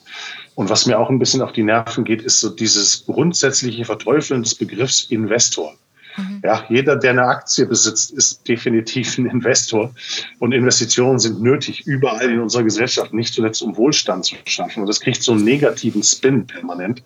Und 0.55 0.69
was 0.69 0.85
mir 0.85 0.99
auch 0.99 1.09
ein 1.09 1.19
bisschen 1.19 1.41
auf 1.41 1.53
die 1.53 1.63
Nerven 1.63 2.03
geht, 2.03 2.21
ist 2.21 2.39
so 2.39 2.49
dieses 2.49 3.05
grundsätzliche 3.05 3.85
Verteufeln 3.85 4.43
des 4.43 4.55
Begriffs 4.55 5.05
Investor. 5.05 5.73
Mhm. 6.17 6.41
Ja, 6.43 6.65
jeder, 6.69 6.97
der 6.97 7.11
eine 7.11 7.23
Aktie 7.23 7.65
besitzt, 7.65 8.11
ist 8.11 8.47
definitiv 8.47 9.17
ein 9.17 9.25
Investor. 9.27 9.93
Und 10.39 10.51
Investitionen 10.51 11.19
sind 11.19 11.41
nötig, 11.41 11.85
überall 11.85 12.29
in 12.29 12.41
unserer 12.41 12.63
Gesellschaft, 12.63 13.13
nicht 13.13 13.33
zuletzt 13.33 13.61
um 13.61 13.77
Wohlstand 13.77 14.25
zu 14.25 14.35
schaffen. 14.45 14.81
Und 14.81 14.87
das 14.87 14.99
kriegt 14.99 15.23
so 15.23 15.31
einen 15.31 15.43
negativen 15.43 16.03
Spin 16.03 16.45
permanent. 16.45 17.01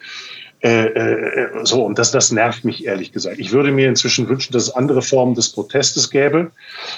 Äh, 0.64 0.86
äh, 0.88 1.50
so, 1.64 1.86
und 1.86 2.00
das, 2.00 2.12
das 2.12 2.32
nervt 2.32 2.66
mich 2.66 2.86
ehrlich 2.86 3.12
gesagt. 3.12 3.40
Ich 3.40 3.52
würde 3.52 3.72
mir 3.72 3.88
inzwischen 3.88 4.28
wünschen, 4.28 4.54
dass 4.54 4.64
es 4.64 4.70
andere 4.72 5.02
Formen 5.02 5.36
des 5.36 5.50
Protestes 5.52 6.10
gäbe. 6.10 6.52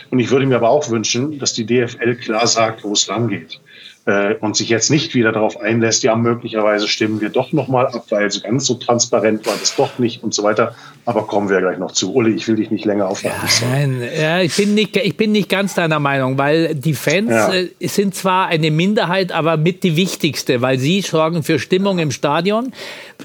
Und 0.10 0.20
ich 0.20 0.30
würde 0.30 0.46
mir 0.46 0.56
aber 0.56 0.70
auch 0.70 0.90
wünschen, 0.90 1.40
dass 1.40 1.54
die 1.54 1.66
DFL 1.66 2.16
klar 2.16 2.48
sagt, 2.48 2.84
wo 2.84 2.94
es 2.94 3.08
lang 3.08 3.28
geht. 3.28 3.60
Äh, 4.06 4.36
und 4.36 4.56
sich 4.56 4.70
jetzt 4.70 4.90
nicht 4.90 5.16
wieder 5.16 5.34
darauf 5.34 5.60
einlässt, 5.60 6.04
ja, 6.04 6.16
möglicherweise 6.16 6.88
stimmen 6.88 7.20
wir 7.20 7.30
doch 7.30 7.52
nochmal 7.52 7.88
ab, 7.88 8.06
weil 8.10 8.32
so 8.32 8.40
ganz 8.40 8.66
so 8.66 8.76
transparent 8.76 9.46
war 9.46 9.56
das 9.60 9.76
doch 9.76 10.00
nicht 10.00 10.24
und 10.24 10.34
so 10.34 10.44
weiter. 10.44 10.76
Aber 11.08 11.26
kommen 11.26 11.48
wir 11.48 11.62
gleich 11.62 11.78
noch 11.78 11.94
zu. 11.94 12.14
Uli, 12.14 12.34
ich 12.34 12.50
will 12.50 12.58
dich 12.58 12.70
nicht 12.70 12.84
länger 12.84 13.08
aufhalten. 13.08 13.40
Ja, 13.62 13.68
nein, 13.70 14.04
ja, 14.20 14.42
ich, 14.42 14.54
bin 14.58 14.76
nicht, 14.76 14.98
ich 14.98 15.16
bin 15.16 15.32
nicht 15.32 15.48
ganz 15.48 15.74
deiner 15.74 16.02
Meinung, 16.02 16.38
weil 16.38 16.76
die 16.76 16.94
Fans 16.94 17.30
ja. 17.30 17.54
äh, 17.54 17.70
sind 17.80 18.14
zwar 18.14 18.48
eine 18.48 18.72
Minderheit, 18.72 19.32
aber 19.32 19.56
mit 19.56 19.84
die 19.84 19.96
wichtigste, 19.96 20.62
weil 20.62 20.80
sie 20.80 21.00
sorgen 21.00 21.44
für 21.44 21.60
Stimmung 21.60 22.00
im 22.00 22.12
Stadion. 22.12 22.74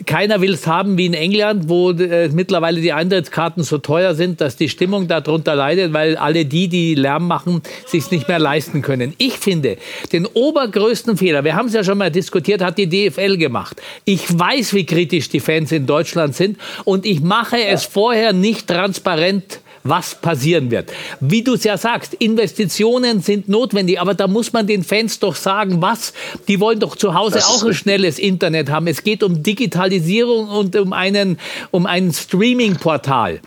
Keiner 0.07 0.41
will 0.41 0.55
es 0.55 0.69
haben 0.69 0.97
wie 0.97 1.07
in 1.07 1.15
England, 1.15 1.69
wo 1.69 1.91
äh, 1.91 2.29
mittlerweile 2.29 2.81
die 2.81 2.93
Eintrittskarten 2.93 3.65
so 3.65 3.79
teuer 3.79 4.15
sind, 4.15 4.41
dass 4.41 4.55
die 4.55 4.69
Stimmung 4.69 5.09
darunter 5.09 5.57
leidet, 5.57 5.93
weil 5.93 6.17
alle 6.17 6.45
die, 6.45 6.69
die 6.69 6.95
Lärm 6.95 7.27
machen, 7.27 7.63
sich 7.87 8.09
nicht 8.13 8.29
mehr 8.29 8.39
leisten 8.39 8.83
können. 8.83 9.13
Ich 9.19 9.39
finde, 9.39 9.77
den 10.13 10.27
obergrößten 10.27 11.17
Fehler, 11.17 11.43
wir 11.43 11.57
haben 11.57 11.67
es 11.67 11.75
ja 11.75 11.83
schon 11.83 11.99
mal 11.99 12.13
diskutiert, 12.13 12.63
hat 12.63 12.79
die 12.79 12.89
DFL 12.89 13.39
gemacht. 13.39 13.83
Ich 14.05 14.39
weiß, 14.39 14.73
wie 14.75 14.87
kritisch 14.87 15.31
die 15.31 15.41
Fans 15.41 15.73
in 15.73 15.87
Deutschland 15.87 16.37
sind 16.37 16.59
und 16.85 17.05
ich 17.07 17.21
mache 17.21 17.72
es 17.73 17.85
vorher 17.85 18.33
nicht 18.33 18.67
transparent 18.67 19.61
was 19.85 20.15
passieren 20.15 20.71
wird. 20.71 20.93
Wie 21.21 21.43
du 21.43 21.55
es 21.55 21.65
ja 21.65 21.77
sagst, 21.77 22.15
Investitionen 22.15 23.21
sind 23.21 23.49
notwendig, 23.49 24.01
aber 24.01 24.15
da 24.15 24.29
muss 24.29 24.53
man 24.53 24.67
den 24.67 24.85
Fans 24.85 25.19
doch 25.19 25.35
sagen, 25.35 25.83
was. 25.83 26.13
Die 26.49 26.61
wollen 26.61 26.81
doch 26.81 26.97
zu 26.97 27.15
Hause 27.15 27.37
das 27.37 27.49
auch 27.49 27.65
ein 27.65 27.75
schnelles 27.75 28.19
Internet 28.19 28.71
haben. 28.71 28.87
Es 28.87 29.03
geht 29.03 29.23
um 29.23 29.43
Digitalisierung 29.43 30.49
und 30.49 30.77
um 30.77 30.93
einen, 30.93 31.39
um 31.71 31.87
ein 31.87 32.13
Streaming-Portal. 32.13 33.41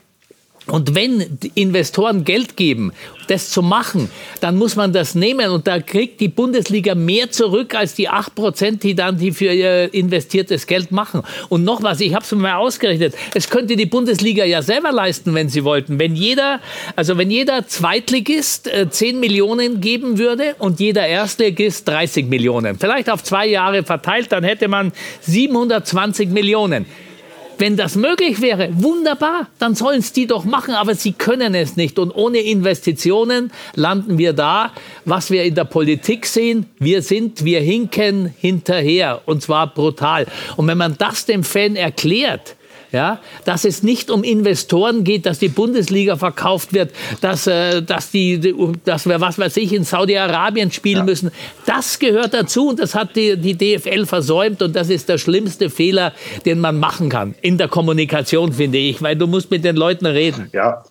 Und 0.68 0.96
wenn 0.96 1.38
Investoren 1.54 2.24
Geld 2.24 2.58
geben, 2.58 2.92
das 3.28 3.52
zu 3.52 3.62
machen, 3.62 4.10
dann 4.42 4.56
muss 4.56 4.76
man 4.76 4.94
das 4.94 5.14
nehmen. 5.14 5.52
Und 5.52 5.68
da 5.68 5.80
kriegt 5.80 6.20
die 6.20 6.28
Bundesliga 6.28 6.96
mehr 6.96 7.30
zurück 7.30 7.76
als 7.76 7.94
die 7.94 8.10
8%, 8.10 8.80
die 8.80 8.96
dann 8.96 9.18
die 9.18 9.32
für 9.32 9.54
ihr 9.54 9.94
investiertes 9.94 10.66
Geld 10.66 10.92
machen. 10.92 11.22
Und 11.50 11.64
noch 11.64 11.84
was, 11.84 12.00
ich 12.00 12.16
habe 12.16 12.26
es 12.26 12.32
mal 12.32 12.56
ausgerechnet, 12.56 13.14
es 13.36 13.50
könnte 13.50 13.76
die 13.76 13.86
Bundesliga 13.86 14.44
ja 14.44 14.64
selber 14.64 14.92
leisten, 14.92 15.36
wenn 15.36 15.50
sie 15.50 15.64
wollten. 15.64 16.00
Wenn 16.00 16.16
jeder, 16.16 16.60
also 16.96 17.18
wenn 17.18 17.30
jeder 17.30 17.68
Zweitligist 17.68 18.70
10 18.90 19.16
äh, 19.16 19.20
Millionen 19.20 19.82
geben 19.82 20.18
würde 20.18 20.56
und 20.58 20.80
jeder 20.80 21.06
Erstligist 21.06 21.88
30 21.88 22.28
Millionen, 22.28 22.80
vielleicht 22.80 23.10
auf 23.12 23.24
zwei 23.24 23.46
Jahre 23.48 23.84
verteilt, 23.84 24.32
dann 24.32 24.44
hätte 24.44 24.68
man 24.68 24.92
720 25.22 26.30
Millionen. 26.30 26.88
Wenn 27.58 27.78
das 27.78 27.96
möglich 27.96 28.42
wäre, 28.42 28.70
wunderbar, 28.74 29.48
dann 29.60 29.76
sollen 29.76 30.00
es 30.00 30.12
die 30.12 30.28
doch 30.28 30.44
machen, 30.44 30.74
aber 30.74 30.94
sie 30.96 31.14
können 31.14 31.56
es 31.56 31.78
nicht. 31.78 31.98
Und 32.00 32.12
ohne 32.12 32.40
Investitionen 32.40 33.52
landen 33.76 34.18
wir 34.18 34.34
da, 34.34 34.72
was 35.06 35.32
wir 35.32 35.44
in 35.44 35.56
der 35.56 35.64
Politik 35.64 36.26
sehen. 36.26 36.66
Wir 36.80 37.02
sind, 37.02 37.46
wir 37.46 37.62
hinken 37.62 38.34
hinterher 38.38 39.22
und 39.26 39.42
zwar 39.42 39.74
brutal. 39.74 40.28
Und 40.58 40.68
wenn 40.68 40.78
man 40.78 40.98
das 40.98 41.26
dem 41.26 41.44
Fan 41.44 41.76
erklärt, 41.76 42.56
ja, 42.96 43.20
dass 43.44 43.66
es 43.66 43.84
nicht 43.84 44.10
um 44.10 44.24
Investoren 44.24 45.04
geht, 45.04 45.26
dass 45.26 45.38
die 45.38 45.50
Bundesliga 45.50 46.16
verkauft 46.16 46.74
wird, 46.74 46.92
dass, 47.20 47.46
äh, 47.46 47.84
dass, 47.84 48.10
die, 48.10 48.56
dass 48.86 49.06
wir, 49.06 49.20
was 49.20 49.38
weiß 49.38 49.58
ich, 49.58 49.74
in 49.74 49.84
Saudi-Arabien 49.84 50.72
spielen 50.72 51.00
ja. 51.00 51.04
müssen. 51.04 51.32
Das 51.66 52.00
gehört 52.00 52.34
dazu 52.34 52.70
und 52.70 52.80
das 52.80 52.96
hat 52.96 53.18
die, 53.18 53.38
die 53.38 53.56
DFL 53.58 54.06
versäumt 54.06 54.62
und 54.62 54.76
das 54.76 54.90
ist 54.90 55.10
der 55.10 55.18
schlimmste 55.18 55.70
Fehler, 55.70 56.14
den 56.46 56.62
man 56.62 56.80
machen 56.80 57.10
kann 57.10 57.36
in 57.42 57.58
der 57.58 57.68
Kommunikation, 57.68 58.54
finde 58.54 58.78
ich, 58.78 59.02
weil 59.02 59.18
du 59.18 59.28
musst 59.28 59.52
mit 59.52 59.66
den 59.66 59.76
Leuten 59.76 60.06
reden. 60.06 60.50
Ja, 60.54 60.84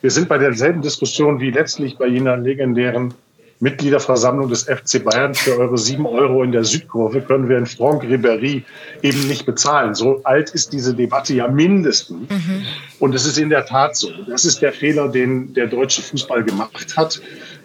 wir 0.00 0.10
sind 0.10 0.28
bei 0.28 0.38
derselben 0.38 0.82
Diskussion 0.82 1.40
wie 1.40 1.50
letztlich 1.50 1.96
bei 1.96 2.06
jener 2.06 2.36
legendären 2.36 3.14
Mitgliederversammlung 3.60 4.48
des 4.48 4.64
FC 4.64 5.04
Bayern 5.04 5.34
für 5.34 5.58
eure 5.58 5.78
sieben 5.78 6.06
Euro 6.06 6.42
in 6.42 6.52
der 6.52 6.64
Südkurve 6.64 7.20
können 7.22 7.48
wir 7.48 7.58
in 7.58 7.66
Franck 7.66 8.04
Ribéry 8.04 8.62
eben 9.02 9.26
nicht 9.26 9.46
bezahlen. 9.46 9.94
So 9.94 10.20
alt 10.24 10.50
ist 10.50 10.72
diese 10.72 10.94
Debatte 10.94 11.34
ja 11.34 11.48
mindestens. 11.48 12.30
Mhm. 12.30 12.62
Und 13.00 13.14
es 13.14 13.26
ist 13.26 13.36
in 13.38 13.50
der 13.50 13.66
Tat 13.66 13.96
so. 13.96 14.10
Das 14.28 14.44
ist 14.44 14.62
der 14.62 14.72
Fehler, 14.72 15.08
den 15.08 15.52
der 15.54 15.66
deutsche 15.66 16.02
Fußball 16.02 16.44
gemacht 16.44 16.96
hat. 16.96 17.20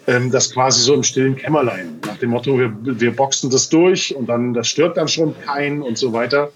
Ähm, 0.06 0.30
das 0.30 0.52
quasi 0.52 0.82
so 0.82 0.94
im 0.94 1.02
stillen 1.02 1.36
Kämmerlein. 1.36 1.98
Nach 2.06 2.18
dem 2.18 2.30
Motto, 2.30 2.58
wir, 2.58 2.74
wir 2.82 3.14
boxen 3.14 3.48
das 3.48 3.68
durch 3.70 4.14
und 4.14 4.28
dann, 4.28 4.52
das 4.52 4.68
stört 4.68 4.96
dann 4.96 5.08
schon 5.08 5.34
keinen 5.40 5.80
und 5.80 5.96
so 5.96 6.12
weiter. 6.12 6.50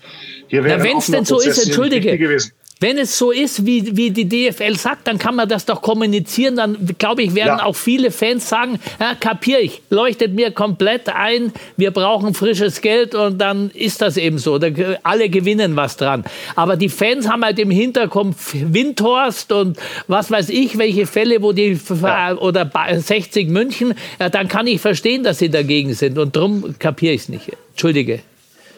Hier 0.48 0.64
wäre 0.64 0.82
wenn 0.82 0.98
es 0.98 1.06
denn 1.06 1.24
so 1.24 1.40
ist, 1.40 1.64
entschuldige, 1.64 2.18
gewesen. 2.18 2.52
Wenn 2.80 2.96
es 2.96 3.18
so 3.18 3.32
ist, 3.32 3.66
wie, 3.66 3.96
wie 3.96 4.10
die 4.12 4.28
DFL 4.28 4.76
sagt, 4.76 5.08
dann 5.08 5.18
kann 5.18 5.34
man 5.34 5.48
das 5.48 5.64
doch 5.64 5.82
kommunizieren. 5.82 6.56
Dann, 6.56 6.94
glaube 6.96 7.22
ich, 7.22 7.34
werden 7.34 7.58
ja. 7.58 7.64
auch 7.64 7.74
viele 7.74 8.12
Fans 8.12 8.48
sagen, 8.48 8.78
ja, 9.00 9.16
kapier 9.16 9.58
ich, 9.58 9.82
leuchtet 9.90 10.32
mir 10.32 10.52
komplett 10.52 11.08
ein, 11.08 11.52
wir 11.76 11.90
brauchen 11.90 12.34
frisches 12.34 12.80
Geld 12.80 13.16
und 13.16 13.38
dann 13.38 13.70
ist 13.70 14.00
das 14.00 14.16
eben 14.16 14.38
so. 14.38 14.58
Da, 14.58 14.68
alle 15.02 15.28
gewinnen 15.28 15.74
was 15.74 15.96
dran. 15.96 16.24
Aber 16.54 16.76
die 16.76 16.88
Fans 16.88 17.28
haben 17.28 17.44
halt 17.44 17.58
im 17.58 17.72
Hinterkopf 17.72 18.54
Windhorst 18.54 19.50
und 19.50 19.76
was 20.06 20.30
weiß 20.30 20.48
ich, 20.50 20.78
welche 20.78 21.06
Fälle, 21.06 21.42
wo 21.42 21.52
die, 21.52 21.78
ja. 22.02 22.36
oder 22.36 22.70
60 22.96 23.48
München, 23.48 23.94
ja, 24.20 24.28
dann 24.28 24.46
kann 24.46 24.68
ich 24.68 24.80
verstehen, 24.80 25.24
dass 25.24 25.38
sie 25.38 25.50
dagegen 25.50 25.94
sind. 25.94 26.16
Und 26.16 26.36
darum 26.36 26.76
kapiere 26.78 27.14
ich 27.14 27.22
es 27.22 27.28
nicht. 27.28 27.50
Entschuldige. 27.70 28.20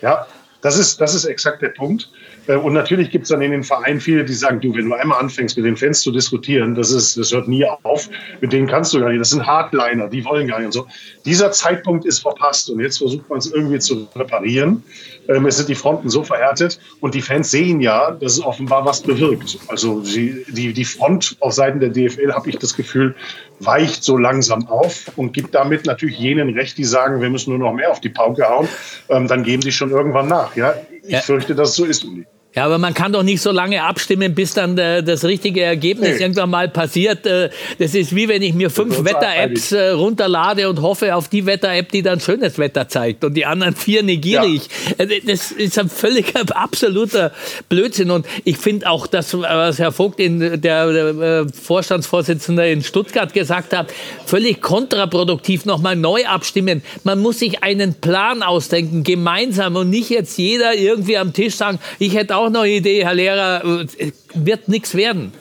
Ja, 0.01 0.27
das 0.63 0.79
ist, 0.79 1.01
das 1.01 1.15
ist 1.15 1.27
exakt 1.27 1.61
der 1.63 1.69
Punkt. 1.69 2.09
Äh, 2.51 2.57
und 2.57 2.73
natürlich 2.73 3.11
gibt 3.11 3.25
es 3.25 3.29
dann 3.31 3.43
in 3.43 3.53
den 3.53 3.63
Vereinen 3.63 4.01
viele, 4.01 4.25
die 4.25 4.33
sagen, 4.33 4.61
du, 4.61 4.75
wenn 4.75 4.89
du 4.89 4.95
einmal 4.95 5.21
anfängst, 5.21 5.57
mit 5.57 5.67
den 5.67 5.77
Fans 5.77 6.01
zu 6.01 6.11
diskutieren, 6.11 6.75
das, 6.75 6.91
ist, 6.91 7.17
das 7.17 7.33
hört 7.33 7.49
nie 7.49 7.65
auf, 7.83 8.09
mit 8.41 8.53
denen 8.53 8.67
kannst 8.67 8.93
du 8.93 9.01
gar 9.01 9.09
nicht, 9.09 9.21
das 9.21 9.31
sind 9.31 9.47
Hardliner, 9.47 10.09
die 10.09 10.25
wollen 10.25 10.49
gar 10.49 10.59
nicht 10.59 10.67
und 10.67 10.73
so. 10.73 10.87
Dieser 11.25 11.53
Zeitpunkt 11.53 12.05
ist 12.05 12.21
verpasst 12.21 12.69
und 12.71 12.81
jetzt 12.81 12.99
versucht 12.99 13.29
man 13.29 13.39
es 13.39 13.51
irgendwie 13.51 13.79
zu 13.79 14.09
reparieren. 14.17 14.83
Ähm, 15.29 15.47
es 15.47 15.59
sind 15.59 15.69
die 15.69 15.75
Fronten 15.75 16.09
so 16.11 16.25
verhärtet 16.25 16.81
und 17.01 17.15
die 17.15 17.23
Fans 17.23 17.51
sehen 17.51 17.81
ja, 17.81 18.11
dass 18.11 18.33
es 18.33 18.43
offenbar 18.43 18.85
was 18.85 19.01
bewirkt. 19.03 19.59
Also 19.69 20.01
die, 20.01 20.45
die, 20.49 20.73
die 20.73 20.85
Front 20.85 21.37
auf 21.41 21.53
Seiten 21.53 21.79
der 21.79 21.91
DFL, 21.91 22.33
habe 22.33 22.51
ich 22.51 22.59
das 22.59 22.75
Gefühl, 22.75 23.15
weicht 23.61 24.03
so 24.03 24.17
langsam 24.17 24.67
auf 24.69 25.13
und 25.17 25.33
gibt 25.33 25.55
damit 25.55 25.87
natürlich 25.87 26.19
jenen 26.19 26.55
Recht, 26.55 26.79
die 26.79 26.85
sagen, 26.85 27.21
wir 27.21 27.31
müssen 27.31 27.51
nur 27.51 27.59
noch 27.59 27.75
mehr 27.75 27.91
auf 27.91 28.01
die 28.01 28.09
Pauke 28.09 28.49
hauen. 28.49 28.69
Ähm, 29.09 29.29
dann 29.29 29.45
geben 29.45 29.63
sie 29.63 29.73
schon 29.73 29.91
irgendwann 29.91 30.29
nach. 30.29 30.57
Ja? 30.57 30.75
Ich 31.03 31.11
ja. 31.11 31.21
fürchte, 31.21 31.55
dass 31.55 31.71
es 31.71 31.77
so 31.77 31.85
ist, 31.85 32.05
Uli. 32.05 32.27
Ja, 32.53 32.65
aber 32.65 32.79
man 32.79 32.95
kann 32.95 33.13
doch 33.13 33.23
nicht 33.23 33.41
so 33.41 33.53
lange 33.53 33.85
abstimmen, 33.85 34.35
bis 34.35 34.55
dann 34.55 34.77
äh, 34.77 35.05
das 35.05 35.25
richtige 35.25 35.63
Ergebnis 35.63 36.17
nee. 36.17 36.23
irgendwann 36.23 36.51
mal 36.51 36.69
passiert. 36.69 37.25
Äh, 37.25 37.51
das 37.79 37.95
ist 37.95 38.13
wie 38.13 38.27
wenn 38.27 38.43
ich 38.43 38.55
mir 38.55 38.71
fünf 38.71 39.05
Wetter-Apps 39.05 39.71
äh, 39.71 39.91
runterlade 39.91 40.69
und 40.69 40.83
hoffe 40.83 41.15
auf 41.15 41.29
die 41.29 41.47
Wetter-App, 41.47 41.93
die 41.93 42.03
dann 42.03 42.19
schönes 42.19 42.59
Wetter 42.59 42.89
zeigt 42.89 43.23
und 43.23 43.35
die 43.35 43.47
anderen 43.47 43.77
vier 43.77 44.03
negiere 44.03 44.47
ja. 44.47 44.53
ich. 44.53 44.69
Äh, 44.99 45.21
das 45.25 45.53
ist 45.53 45.79
ein 45.79 45.89
völliger, 45.89 46.41
absoluter 46.57 47.31
Blödsinn. 47.69 48.11
Und 48.11 48.27
ich 48.43 48.57
finde 48.57 48.91
auch, 48.91 49.07
dass, 49.07 49.33
was 49.33 49.79
Herr 49.79 49.93
Vogt, 49.93 50.19
in, 50.19 50.41
der, 50.41 50.61
der 50.61 51.07
äh, 51.07 51.47
Vorstandsvorsitzende 51.53 52.69
in 52.69 52.83
Stuttgart 52.83 53.33
gesagt 53.33 53.77
hat, 53.77 53.93
völlig 54.27 54.61
kontraproduktiv 54.61 55.67
nochmal 55.67 55.95
neu 55.95 56.27
abstimmen. 56.27 56.83
Man 57.05 57.21
muss 57.21 57.39
sich 57.39 57.63
einen 57.63 57.95
Plan 57.95 58.43
ausdenken, 58.43 59.05
gemeinsam 59.05 59.77
und 59.77 59.89
nicht 59.89 60.11
jetzt 60.11 60.37
jeder 60.37 60.75
irgendwie 60.75 61.17
am 61.17 61.33
Tisch 61.33 61.55
sagen, 61.55 61.79
ich 62.01 62.17
hätte 62.17 62.40
auch 62.40 62.40
noch 62.49 62.63
eine 62.63 62.73
Idee, 62.73 63.05
Herr 63.05 63.15
Lehrer, 63.15 63.63
äh, 63.99 64.13
wird 64.35 64.69
nichts 64.69 64.95
werden. 64.95 65.33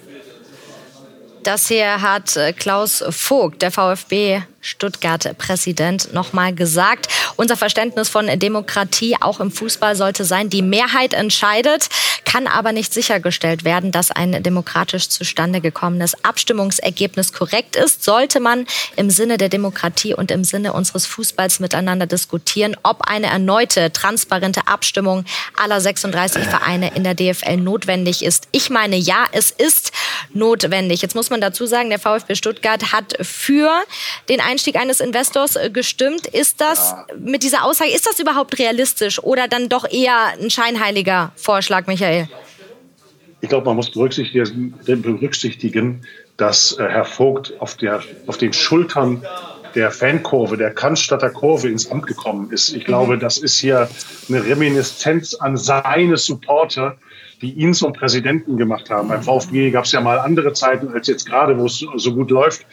Das 1.43 1.67
hier 1.67 2.01
hat 2.01 2.35
äh, 2.35 2.53
Klaus 2.53 3.03
Vogt, 3.09 3.61
der 3.61 3.71
VfB 3.71 4.41
Stuttgart-Präsident 4.61 6.13
nochmal 6.13 6.53
gesagt. 6.53 7.07
Unser 7.37 7.55
Verständnis 7.55 8.09
von 8.09 8.27
Demokratie 8.39 9.15
auch 9.19 9.39
im 9.39 9.51
Fußball 9.51 9.95
sollte 9.95 10.25
sein, 10.25 10.49
die 10.49 10.61
Mehrheit 10.61 11.13
entscheidet, 11.13 11.89
kann 12.25 12.45
aber 12.45 12.73
nicht 12.73 12.93
sichergestellt 12.93 13.63
werden, 13.63 13.91
dass 13.91 14.11
ein 14.11 14.43
demokratisch 14.43 15.09
zustande 15.09 15.61
gekommenes 15.61 16.23
Abstimmungsergebnis 16.23 17.33
korrekt 17.33 17.75
ist. 17.75 18.03
Sollte 18.03 18.39
man 18.39 18.65
im 18.97 19.09
Sinne 19.09 19.37
der 19.37 19.49
Demokratie 19.49 20.13
und 20.13 20.29
im 20.29 20.43
Sinne 20.43 20.73
unseres 20.73 21.05
Fußballs 21.05 21.59
miteinander 21.59 22.05
diskutieren, 22.05 22.75
ob 22.83 23.03
eine 23.07 23.27
erneute 23.27 23.91
transparente 23.91 24.67
Abstimmung 24.67 25.25
aller 25.59 25.81
36 25.81 26.43
Vereine 26.43 26.91
in 26.95 27.03
der 27.03 27.15
DFL 27.15 27.57
notwendig 27.57 28.23
ist. 28.23 28.47
Ich 28.51 28.69
meine, 28.69 28.97
ja, 28.97 29.25
es 29.31 29.51
ist 29.51 29.91
notwendig. 30.33 31.01
Jetzt 31.01 31.15
muss 31.15 31.29
man 31.29 31.41
dazu 31.41 31.65
sagen, 31.65 31.89
der 31.89 31.99
VfB 31.99 32.35
Stuttgart 32.35 32.91
hat 32.91 33.17
für 33.21 33.71
den 34.29 34.41
Einstieg 34.41 34.75
eines 34.75 34.99
Investors 34.99 35.55
äh, 35.55 35.69
gestimmt. 35.69 36.27
Ist 36.27 36.61
das 36.61 36.95
mit 37.17 37.43
dieser 37.43 37.63
Aussage, 37.63 37.91
ist 37.91 38.05
das 38.05 38.19
überhaupt 38.19 38.57
realistisch 38.59 39.21
oder 39.21 39.47
dann 39.47 39.69
doch 39.69 39.89
eher 39.89 40.33
ein 40.39 40.49
scheinheiliger 40.49 41.31
Vorschlag, 41.35 41.87
Michael? 41.87 42.27
Ich 43.41 43.49
glaube, 43.49 43.65
man 43.67 43.77
muss 43.77 43.91
berücksichtigen, 43.91 44.73
berücksichtigen 44.85 46.01
dass 46.39 46.77
äh, 46.77 46.87
Herr 46.87 47.05
Vogt 47.05 47.53
auf, 47.59 47.75
der, 47.75 48.01
auf 48.27 48.37
den 48.37 48.53
Schultern 48.53 49.23
der 49.75 49.91
Fankurve, 49.91 50.57
der 50.57 50.73
Cannstatter 50.73 51.29
Kurve 51.29 51.69
ins 51.69 51.91
Amt 51.91 52.07
gekommen 52.07 52.51
ist. 52.51 52.73
Ich 52.73 52.85
glaube, 52.85 53.17
mhm. 53.17 53.19
das 53.19 53.37
ist 53.37 53.59
hier 53.59 53.89
eine 54.27 54.43
Reminiszenz 54.43 55.35
an 55.35 55.57
seine 55.57 56.17
Supporter, 56.17 56.97
die 57.41 57.53
ihn 57.53 57.73
zum 57.73 57.93
Präsidenten 57.93 58.57
gemacht 58.57 58.89
haben. 58.89 59.07
Beim 59.07 59.23
VfB 59.23 59.71
gab 59.71 59.85
es 59.85 59.91
ja 59.91 60.01
mal 60.01 60.19
andere 60.19 60.53
Zeiten 60.53 60.89
als 60.89 61.07
jetzt 61.07 61.25
gerade, 61.25 61.57
wo 61.57 61.65
es 61.65 61.85
so 61.95 62.13
gut 62.13 62.31
läuft. 62.31 62.65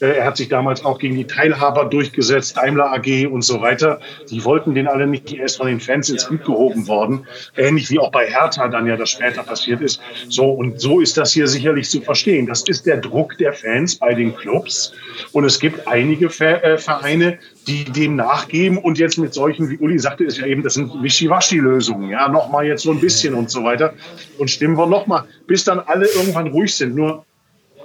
Äh, 0.00 0.18
er 0.18 0.24
hat 0.26 0.36
sich 0.36 0.48
damals 0.48 0.84
auch 0.84 0.98
gegen 0.98 1.16
die 1.16 1.26
Teilhaber 1.26 1.86
durchgesetzt, 1.86 2.56
Daimler 2.56 2.92
AG 2.92 3.26
und 3.26 3.42
so 3.42 3.60
weiter. 3.60 4.00
Die 4.30 4.44
wollten 4.44 4.74
den 4.74 4.86
alle 4.86 5.06
nicht, 5.06 5.28
die 5.30 5.38
erst 5.38 5.58
von 5.58 5.66
den 5.66 5.80
Fans 5.80 6.08
ins 6.08 6.26
Amt 6.26 6.44
gehoben 6.44 6.86
worden. 6.86 7.26
Ähnlich 7.56 7.90
wie 7.90 7.98
auch 7.98 8.12
bei 8.12 8.26
Hertha 8.26 8.68
dann 8.68 8.86
ja 8.86 8.96
das 8.96 9.10
später 9.10 9.42
passiert 9.42 9.80
ist. 9.80 10.00
So, 10.28 10.50
und 10.50 10.80
so 10.80 11.00
ist 11.00 11.16
das 11.16 11.32
hier 11.32 11.48
sicherlich 11.48 11.90
zu 11.90 12.00
verstehen. 12.00 12.46
Das 12.46 12.62
ist 12.62 12.86
der 12.86 12.98
Druck 12.98 13.36
der 13.38 13.52
Fans 13.52 13.96
bei 13.96 14.14
den 14.14 14.34
Clubs. 14.36 14.92
Und 15.32 15.44
es 15.44 15.58
gibt 15.58 15.88
einige 15.88 16.26
äh, 16.26 16.78
Vereine, 16.78 17.38
die 17.66 17.84
dem 17.84 18.16
nachgeben 18.16 18.78
und 18.78 18.98
jetzt 18.98 19.18
mit 19.18 19.34
solchen, 19.34 19.70
wie 19.70 19.78
Uli 19.78 19.98
sagte, 19.98 20.24
ist 20.24 20.38
ja 20.38 20.46
eben, 20.46 20.62
das 20.62 20.74
sind 20.74 20.90
Wischiwaschi-Lösungen, 21.02 22.10
ja, 22.10 22.28
nochmal 22.28 22.66
jetzt 22.66 22.82
so 22.82 22.90
ein 22.90 23.00
bisschen 23.00 23.34
und 23.34 23.50
so 23.50 23.62
weiter. 23.62 23.94
Und 24.38 24.50
stimmen 24.50 24.76
wir 24.76 24.86
nochmal, 24.86 25.24
bis 25.46 25.64
dann 25.64 25.80
alle 25.80 26.06
irgendwann 26.06 26.48
ruhig 26.48 26.74
sind. 26.74 26.94
Nur 26.94 27.24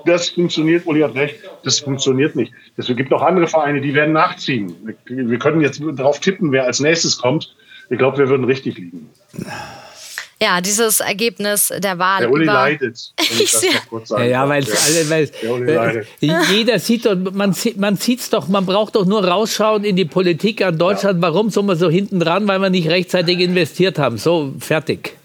das 0.05 0.29
funktioniert, 0.29 0.85
Uli 0.85 1.01
hat 1.01 1.15
recht, 1.15 1.35
das 1.63 1.79
funktioniert 1.79 2.35
nicht. 2.35 2.53
Es 2.77 2.87
gibt 2.87 3.11
noch 3.11 3.21
andere 3.21 3.47
Vereine, 3.47 3.81
die 3.81 3.93
werden 3.93 4.13
nachziehen. 4.13 4.73
Wir 5.05 5.39
können 5.39 5.61
jetzt 5.61 5.81
darauf 5.95 6.19
tippen, 6.19 6.51
wer 6.51 6.65
als 6.65 6.79
nächstes 6.79 7.17
kommt. 7.17 7.53
Ich 7.89 7.97
glaube, 7.97 8.17
wir 8.17 8.29
würden 8.29 8.45
richtig 8.45 8.77
liegen. 8.77 9.09
Ja, 10.39 10.61
dieses 10.61 10.99
Ergebnis 10.99 11.73
der 11.79 11.97
Wahl. 11.97 12.19
Der 12.19 12.31
Uli 12.31 12.43
über 12.43 12.53
leidet. 12.53 13.11
Ich 13.39 13.51
das 13.51 13.63
noch 13.63 13.87
kurz 13.89 14.09
sagen 14.09 14.23
ja, 14.23 14.29
ja, 14.29 14.49
weil, 14.49 14.63
ja. 14.63 15.09
weil 15.09 16.05
äh, 16.21 16.43
jeder 16.51 16.79
sieht 16.79 17.07
und 17.07 17.35
man, 17.35 17.55
man 17.77 17.95
sieht's 17.97 18.29
doch, 18.29 18.47
man 18.47 18.65
braucht 18.65 18.95
doch 18.95 19.05
nur 19.05 19.25
rausschauen 19.25 19.83
in 19.83 19.95
die 19.95 20.05
Politik 20.05 20.61
an 20.61 20.77
Deutschland. 20.77 21.21
Ja. 21.21 21.21
Warum 21.23 21.49
sind 21.49 21.65
wir 21.65 21.75
so 21.75 21.89
hinten 21.89 22.19
dran? 22.19 22.47
Weil 22.47 22.59
wir 22.59 22.69
nicht 22.69 22.87
rechtzeitig 22.87 23.39
investiert 23.39 23.97
haben. 23.97 24.17
So, 24.17 24.53
fertig. 24.59 25.16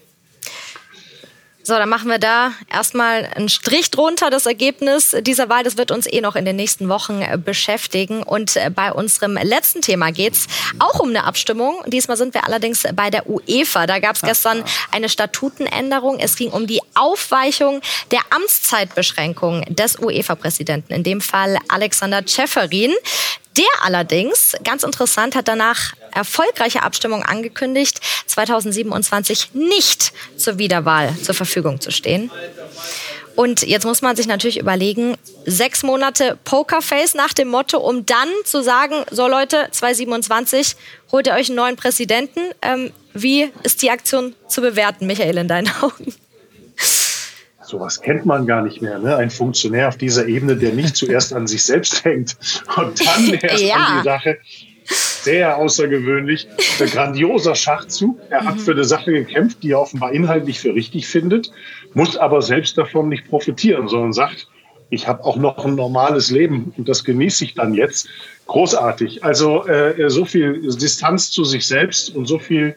So, 1.65 1.75
dann 1.75 1.87
machen 1.87 2.09
wir 2.09 2.19
da 2.19 2.51
erstmal 2.69 3.25
einen 3.35 3.47
Strich 3.47 3.89
drunter. 3.89 4.29
Das 4.29 4.45
Ergebnis 4.45 5.15
dieser 5.21 5.47
Wahl, 5.47 5.63
das 5.63 5.77
wird 5.77 5.91
uns 5.91 6.11
eh 6.11 6.19
noch 6.19 6.35
in 6.35 6.43
den 6.43 6.57
nächsten 6.57 6.89
Wochen 6.89 7.21
äh, 7.21 7.37
beschäftigen. 7.37 8.21
Und 8.21 8.57
äh, 8.57 8.69
bei 8.69 8.91
unserem 8.91 9.37
letzten 9.37 9.81
Thema 9.81 10.11
geht's 10.11 10.47
auch 10.79 10.99
um 10.99 11.07
eine 11.07 11.23
Abstimmung. 11.23 11.81
Diesmal 11.85 12.17
sind 12.17 12.33
wir 12.33 12.45
allerdings 12.45 12.83
bei 12.93 13.09
der 13.09 13.29
UEFA. 13.29 13.87
Da 13.87 13.99
gab 13.99 14.17
es 14.17 14.23
gestern 14.23 14.61
eine 14.91 15.07
Statutenänderung. 15.07 16.19
Es 16.19 16.35
ging 16.35 16.49
um 16.49 16.67
die 16.67 16.81
Aufweichung 16.95 17.79
der 18.11 18.19
Amtszeitbeschränkung 18.31 19.63
des 19.69 19.97
UEFA-Präsidenten, 19.97 20.91
in 20.91 21.03
dem 21.03 21.21
Fall 21.21 21.57
Alexander 21.69 22.27
Ceferin. 22.27 22.91
Der 23.55 23.65
allerdings, 23.83 24.53
ganz 24.65 24.83
interessant, 24.83 25.35
hat 25.35 25.47
danach 25.47 25.93
erfolgreiche 26.15 26.83
Abstimmung 26.83 27.23
angekündigt, 27.23 27.99
2027 28.27 29.53
nicht 29.53 30.13
zur 30.37 30.57
Wiederwahl 30.57 31.15
zur 31.21 31.35
Verfügung 31.35 31.81
zu 31.81 31.91
stehen. 31.91 32.31
Und 33.35 33.63
jetzt 33.63 33.85
muss 33.85 34.01
man 34.01 34.15
sich 34.15 34.27
natürlich 34.27 34.59
überlegen, 34.59 35.15
sechs 35.45 35.81
Monate 35.81 36.37
Pokerface 36.43 37.15
nach 37.15 37.33
dem 37.33 37.47
Motto, 37.47 37.79
um 37.79 38.05
dann 38.05 38.29
zu 38.45 38.61
sagen, 38.61 38.95
so 39.09 39.27
Leute, 39.27 39.67
2027 39.71 40.75
holt 41.11 41.27
ihr 41.27 41.33
euch 41.33 41.49
einen 41.49 41.55
neuen 41.55 41.75
Präsidenten. 41.75 42.41
Ähm, 42.61 42.91
wie 43.13 43.49
ist 43.63 43.81
die 43.81 43.89
Aktion 43.89 44.35
zu 44.47 44.61
bewerten, 44.61 45.07
Michael, 45.07 45.37
in 45.37 45.47
deinen 45.47 45.69
Augen? 45.81 46.13
Sowas 47.63 48.01
kennt 48.01 48.25
man 48.25 48.45
gar 48.45 48.61
nicht 48.61 48.81
mehr. 48.81 48.99
Ne? 48.99 49.15
Ein 49.15 49.31
Funktionär 49.31 49.87
auf 49.87 49.97
dieser 49.97 50.27
Ebene, 50.27 50.55
der 50.55 50.73
nicht 50.73 50.95
zuerst 50.95 51.33
an 51.33 51.47
sich 51.47 51.63
selbst 51.63 52.03
hängt 52.05 52.37
und 52.75 53.03
dann 53.05 53.33
erst 53.41 53.63
ja. 53.63 53.75
an 53.75 53.97
die 53.97 54.03
Sache. 54.03 54.37
Sehr 54.85 55.57
außergewöhnlich. 55.57 56.47
Ein 56.79 56.87
grandioser 56.87 57.55
Schachzug. 57.55 58.19
Er 58.29 58.43
hat 58.43 58.55
mhm. 58.55 58.59
für 58.59 58.71
eine 58.71 58.83
Sache 58.83 59.11
gekämpft, 59.11 59.63
die 59.63 59.71
er 59.71 59.79
offenbar 59.79 60.11
inhaltlich 60.11 60.59
für 60.59 60.75
richtig 60.75 61.07
findet, 61.07 61.51
muss 61.93 62.17
aber 62.17 62.41
selbst 62.41 62.77
davon 62.77 63.09
nicht 63.09 63.29
profitieren, 63.29 63.87
sondern 63.87 64.13
sagt, 64.13 64.47
ich 64.89 65.07
habe 65.07 65.23
auch 65.23 65.37
noch 65.37 65.65
ein 65.65 65.75
normales 65.75 66.29
Leben 66.29 66.73
und 66.77 66.87
das 66.87 67.03
genieße 67.03 67.45
ich 67.45 67.53
dann 67.55 67.73
jetzt. 67.73 68.07
Großartig. 68.45 69.23
Also 69.23 69.65
äh, 69.65 70.09
so 70.09 70.25
viel 70.25 70.61
Distanz 70.61 71.31
zu 71.31 71.45
sich 71.45 71.65
selbst 71.65 72.13
und 72.15 72.27
so 72.27 72.37
viel 72.37 72.75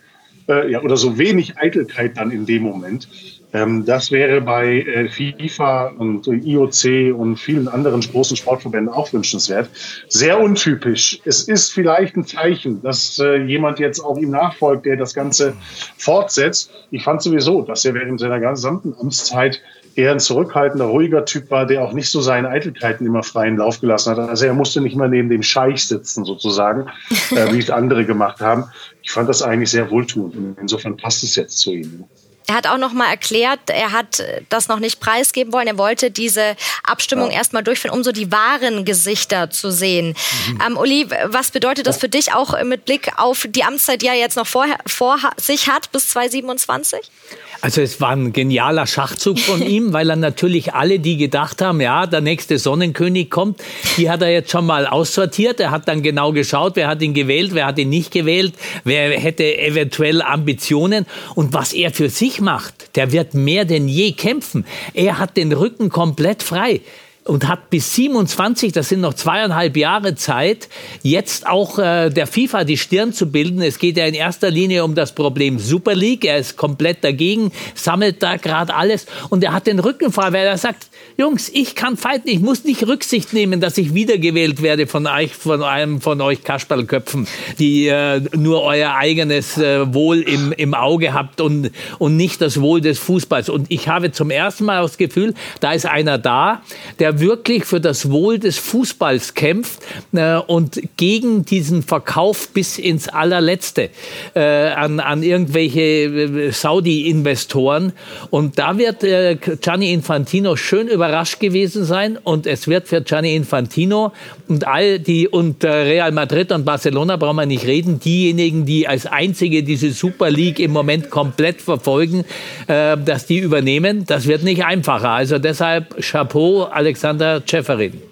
äh, 0.48 0.70
ja, 0.70 0.80
oder 0.80 0.96
so 0.96 1.18
wenig 1.18 1.58
Eitelkeit 1.58 2.16
dann 2.16 2.30
in 2.30 2.46
dem 2.46 2.62
Moment. 2.62 3.08
Ähm, 3.52 3.84
das 3.84 4.10
wäre 4.10 4.40
bei 4.40 4.80
äh, 4.80 5.08
FIFA 5.08 5.88
und 5.98 6.26
IOC 6.26 7.14
und 7.16 7.36
vielen 7.36 7.68
anderen 7.68 8.00
großen 8.00 8.36
Sportverbänden 8.36 8.92
auch 8.92 9.12
wünschenswert. 9.12 9.70
Sehr 10.08 10.40
untypisch. 10.40 11.20
Es 11.24 11.44
ist 11.44 11.72
vielleicht 11.72 12.16
ein 12.16 12.26
Zeichen, 12.26 12.82
dass 12.82 13.18
äh, 13.18 13.36
jemand 13.44 13.78
jetzt 13.78 14.00
auch 14.00 14.18
ihm 14.18 14.30
nachfolgt, 14.30 14.86
der 14.86 14.96
das 14.96 15.14
Ganze 15.14 15.54
fortsetzt. 15.96 16.70
Ich 16.90 17.04
fand 17.04 17.22
sowieso, 17.22 17.62
dass 17.62 17.84
er 17.84 17.94
während 17.94 18.20
seiner 18.20 18.40
gesamten 18.40 18.94
Amtszeit 19.00 19.60
eher 19.96 20.12
ein 20.12 20.20
zurückhaltender, 20.20 20.86
ruhiger 20.86 21.24
Typ 21.24 21.50
war, 21.50 21.66
der 21.66 21.82
auch 21.82 21.92
nicht 21.92 22.10
so 22.10 22.20
seine 22.20 22.48
Eitelkeiten 22.50 23.06
immer 23.06 23.22
freien 23.22 23.56
Lauf 23.56 23.80
gelassen 23.80 24.10
hat. 24.10 24.18
Also 24.28 24.44
er 24.44 24.54
musste 24.54 24.80
nicht 24.80 24.96
mal 24.96 25.08
neben 25.08 25.30
dem 25.30 25.42
Scheich 25.42 25.86
sitzen, 25.88 26.24
sozusagen, 26.24 26.88
äh, 27.30 27.52
wie 27.52 27.58
es 27.58 27.70
andere 27.70 28.04
gemacht 28.04 28.40
haben. 28.40 28.64
Ich 29.02 29.10
fand 29.10 29.28
das 29.28 29.42
eigentlich 29.42 29.70
sehr 29.70 29.90
wohltuend. 29.90 30.58
Insofern 30.60 30.96
passt 30.96 31.22
es 31.22 31.36
jetzt 31.36 31.58
zu 31.58 31.72
ihm. 31.72 32.04
Er 32.48 32.54
hat 32.54 32.66
auch 32.66 32.78
noch 32.78 32.92
mal 32.92 33.08
erklärt, 33.08 33.58
er 33.66 33.92
hat 33.92 34.22
das 34.48 34.68
noch 34.68 34.78
nicht 34.78 35.00
preisgeben 35.00 35.52
wollen. 35.52 35.66
Er 35.66 35.78
wollte 35.78 36.10
diese 36.10 36.56
Abstimmung 36.84 37.30
ja. 37.30 37.38
erstmal 37.38 37.64
durchführen, 37.64 37.94
um 37.94 38.04
so 38.04 38.12
die 38.12 38.30
wahren 38.30 38.84
Gesichter 38.84 39.50
zu 39.50 39.72
sehen. 39.72 40.14
Mhm. 40.48 40.62
Ähm, 40.64 40.76
Uli, 40.76 41.08
was 41.24 41.50
bedeutet 41.50 41.86
das 41.86 41.98
für 41.98 42.08
dich 42.08 42.32
auch 42.32 42.62
mit 42.62 42.84
Blick 42.84 43.10
auf 43.16 43.46
die 43.48 43.64
Amtszeit, 43.64 44.02
die 44.02 44.06
er 44.06 44.14
jetzt 44.14 44.36
noch 44.36 44.46
vor, 44.46 44.66
vor 44.86 45.18
sich 45.36 45.68
hat 45.68 45.90
bis 45.90 46.08
2027? 46.10 47.10
Also 47.60 47.80
es 47.80 48.00
war 48.00 48.10
ein 48.10 48.32
genialer 48.32 48.86
Schachzug 48.86 49.38
von 49.38 49.62
ihm, 49.66 49.92
weil 49.92 50.10
er 50.10 50.16
natürlich 50.16 50.74
alle, 50.74 50.98
die 50.98 51.16
gedacht 51.16 51.62
haben, 51.62 51.80
ja, 51.80 52.06
der 52.06 52.20
nächste 52.20 52.58
Sonnenkönig 52.58 53.30
kommt, 53.30 53.62
die 53.96 54.10
hat 54.10 54.22
er 54.22 54.30
jetzt 54.30 54.50
schon 54.50 54.66
mal 54.66 54.86
aussortiert. 54.86 55.60
Er 55.60 55.70
hat 55.70 55.88
dann 55.88 56.02
genau 56.02 56.32
geschaut, 56.32 56.76
wer 56.76 56.88
hat 56.88 57.02
ihn 57.02 57.14
gewählt, 57.14 57.54
wer 57.54 57.66
hat 57.66 57.78
ihn 57.78 57.88
nicht 57.88 58.12
gewählt, 58.12 58.54
wer 58.84 59.10
hätte 59.18 59.58
eventuell 59.58 60.22
Ambitionen. 60.22 61.06
Und 61.34 61.52
was 61.52 61.72
er 61.72 61.90
für 61.92 62.10
sich 62.10 62.40
macht, 62.40 62.96
der 62.96 63.12
wird 63.12 63.34
mehr 63.34 63.64
denn 63.64 63.88
je 63.88 64.12
kämpfen. 64.12 64.66
Er 64.94 65.18
hat 65.18 65.36
den 65.36 65.52
Rücken 65.52 65.88
komplett 65.88 66.42
frei 66.42 66.80
und 67.26 67.48
hat 67.48 67.70
bis 67.70 67.94
27, 67.94 68.72
das 68.72 68.88
sind 68.88 69.00
noch 69.00 69.14
zweieinhalb 69.14 69.76
Jahre 69.76 70.14
Zeit, 70.14 70.68
jetzt 71.02 71.46
auch 71.46 71.78
äh, 71.78 72.10
der 72.10 72.26
FIFA 72.26 72.64
die 72.64 72.76
Stirn 72.76 73.12
zu 73.12 73.30
bilden. 73.30 73.60
Es 73.62 73.78
geht 73.78 73.96
ja 73.96 74.06
in 74.06 74.14
erster 74.14 74.50
Linie 74.50 74.84
um 74.84 74.94
das 74.94 75.12
Problem 75.12 75.58
Super 75.58 75.94
League. 75.94 76.24
Er 76.24 76.38
ist 76.38 76.56
komplett 76.56 77.02
dagegen, 77.04 77.52
sammelt 77.74 78.22
da 78.22 78.36
gerade 78.36 78.74
alles 78.74 79.06
und 79.30 79.42
er 79.44 79.52
hat 79.52 79.66
den 79.66 79.78
Rücken 79.78 80.12
frei, 80.12 80.32
weil 80.32 80.46
er 80.46 80.58
sagt, 80.58 80.88
Jungs, 81.18 81.50
ich 81.52 81.74
kann 81.74 81.96
fighten, 81.96 82.28
ich 82.28 82.40
muss 82.40 82.64
nicht 82.64 82.86
Rücksicht 82.86 83.32
nehmen, 83.32 83.60
dass 83.60 83.78
ich 83.78 83.94
wiedergewählt 83.94 84.62
werde 84.62 84.86
von 84.86 85.06
euch, 85.06 85.34
von 85.34 85.62
einem 85.62 86.00
von 86.00 86.20
euch 86.20 86.44
Kasperlköpfen, 86.44 87.26
die 87.58 87.88
äh, 87.88 88.20
nur 88.36 88.62
euer 88.62 88.94
eigenes 88.94 89.56
äh, 89.56 89.92
Wohl 89.94 90.20
im, 90.20 90.52
im 90.52 90.74
Auge 90.74 91.14
habt 91.14 91.40
und, 91.40 91.70
und 91.98 92.16
nicht 92.16 92.40
das 92.42 92.60
Wohl 92.60 92.80
des 92.80 92.98
Fußballs. 92.98 93.48
Und 93.48 93.66
ich 93.70 93.88
habe 93.88 94.12
zum 94.12 94.30
ersten 94.30 94.64
Mal 94.66 94.82
das 94.82 94.98
Gefühl, 94.98 95.34
da 95.60 95.72
ist 95.72 95.86
einer 95.86 96.18
da, 96.18 96.62
der 96.98 97.15
wirklich 97.18 97.64
für 97.64 97.80
das 97.80 98.10
Wohl 98.10 98.38
des 98.38 98.58
Fußballs 98.58 99.34
kämpft 99.34 99.80
äh, 100.12 100.36
und 100.36 100.80
gegen 100.96 101.44
diesen 101.44 101.82
Verkauf 101.82 102.48
bis 102.50 102.78
ins 102.78 103.08
allerletzte 103.08 103.88
äh, 104.34 104.40
an, 104.40 105.00
an 105.00 105.22
irgendwelche 105.22 105.80
äh, 105.80 106.50
Saudi-Investoren. 106.52 107.92
Und 108.30 108.58
da 108.58 108.76
wird 108.76 109.02
äh, 109.02 109.36
Gianni 109.36 109.92
Infantino 109.92 110.56
schön 110.56 110.88
über 110.88 111.06
überrascht 111.06 111.40
gewesen 111.40 111.84
sein 111.84 112.18
und 112.22 112.46
es 112.46 112.66
wird 112.68 112.88
für 112.88 113.00
Gianni 113.00 113.36
Infantino 113.36 114.12
und 114.48 114.66
all 114.66 114.98
die 114.98 115.28
und 115.28 115.62
äh, 115.62 115.68
Real 115.68 116.12
Madrid 116.12 116.52
und 116.52 116.64
Barcelona 116.64 117.16
brauchen 117.16 117.36
wir 117.36 117.46
nicht 117.46 117.66
reden, 117.66 118.00
diejenigen, 118.00 118.66
die 118.66 118.88
als 118.88 119.06
einzige 119.06 119.62
diese 119.62 119.92
Super 119.92 120.30
League 120.30 120.58
im 120.58 120.72
Moment 120.72 121.10
komplett 121.10 121.62
verfolgen, 121.62 122.24
äh, 122.66 122.96
dass 122.96 123.26
die 123.26 123.38
übernehmen, 123.38 124.04
das 124.06 124.26
wird 124.26 124.42
nicht 124.42 124.64
einfacher. 124.64 125.10
Also 125.10 125.38
deshalb 125.38 125.96
Chapeau 126.00 126.64
Alexander 126.64 127.05
Ceferin. 127.46 128.02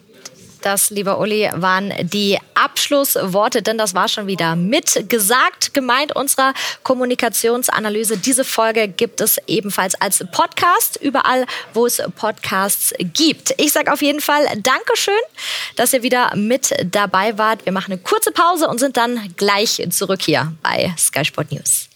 Das, 0.64 0.88
lieber 0.88 1.18
Uli, 1.18 1.50
waren 1.52 1.92
die 2.04 2.38
Abschlussworte, 2.54 3.60
denn 3.60 3.76
das 3.76 3.94
war 3.94 4.08
schon 4.08 4.26
wieder 4.26 4.56
mitgesagt, 4.56 5.74
gemeint 5.74 6.16
unserer 6.16 6.54
Kommunikationsanalyse. 6.82 8.16
Diese 8.16 8.44
Folge 8.44 8.88
gibt 8.88 9.20
es 9.20 9.36
ebenfalls 9.46 9.94
als 9.94 10.24
Podcast, 10.32 10.98
überall, 11.02 11.44
wo 11.74 11.84
es 11.84 12.02
Podcasts 12.16 12.94
gibt. 12.98 13.54
Ich 13.58 13.72
sage 13.72 13.92
auf 13.92 14.00
jeden 14.00 14.22
Fall 14.22 14.42
Dankeschön, 14.62 15.12
dass 15.76 15.92
ihr 15.92 16.02
wieder 16.02 16.34
mit 16.34 16.74
dabei 16.90 17.36
wart. 17.36 17.66
Wir 17.66 17.72
machen 17.72 17.92
eine 17.92 18.00
kurze 18.00 18.32
Pause 18.32 18.66
und 18.66 18.80
sind 18.80 18.96
dann 18.96 19.34
gleich 19.36 19.86
zurück 19.90 20.22
hier 20.22 20.54
bei 20.62 20.94
Sky 20.96 21.26
Sport 21.26 21.52
News. 21.52 21.90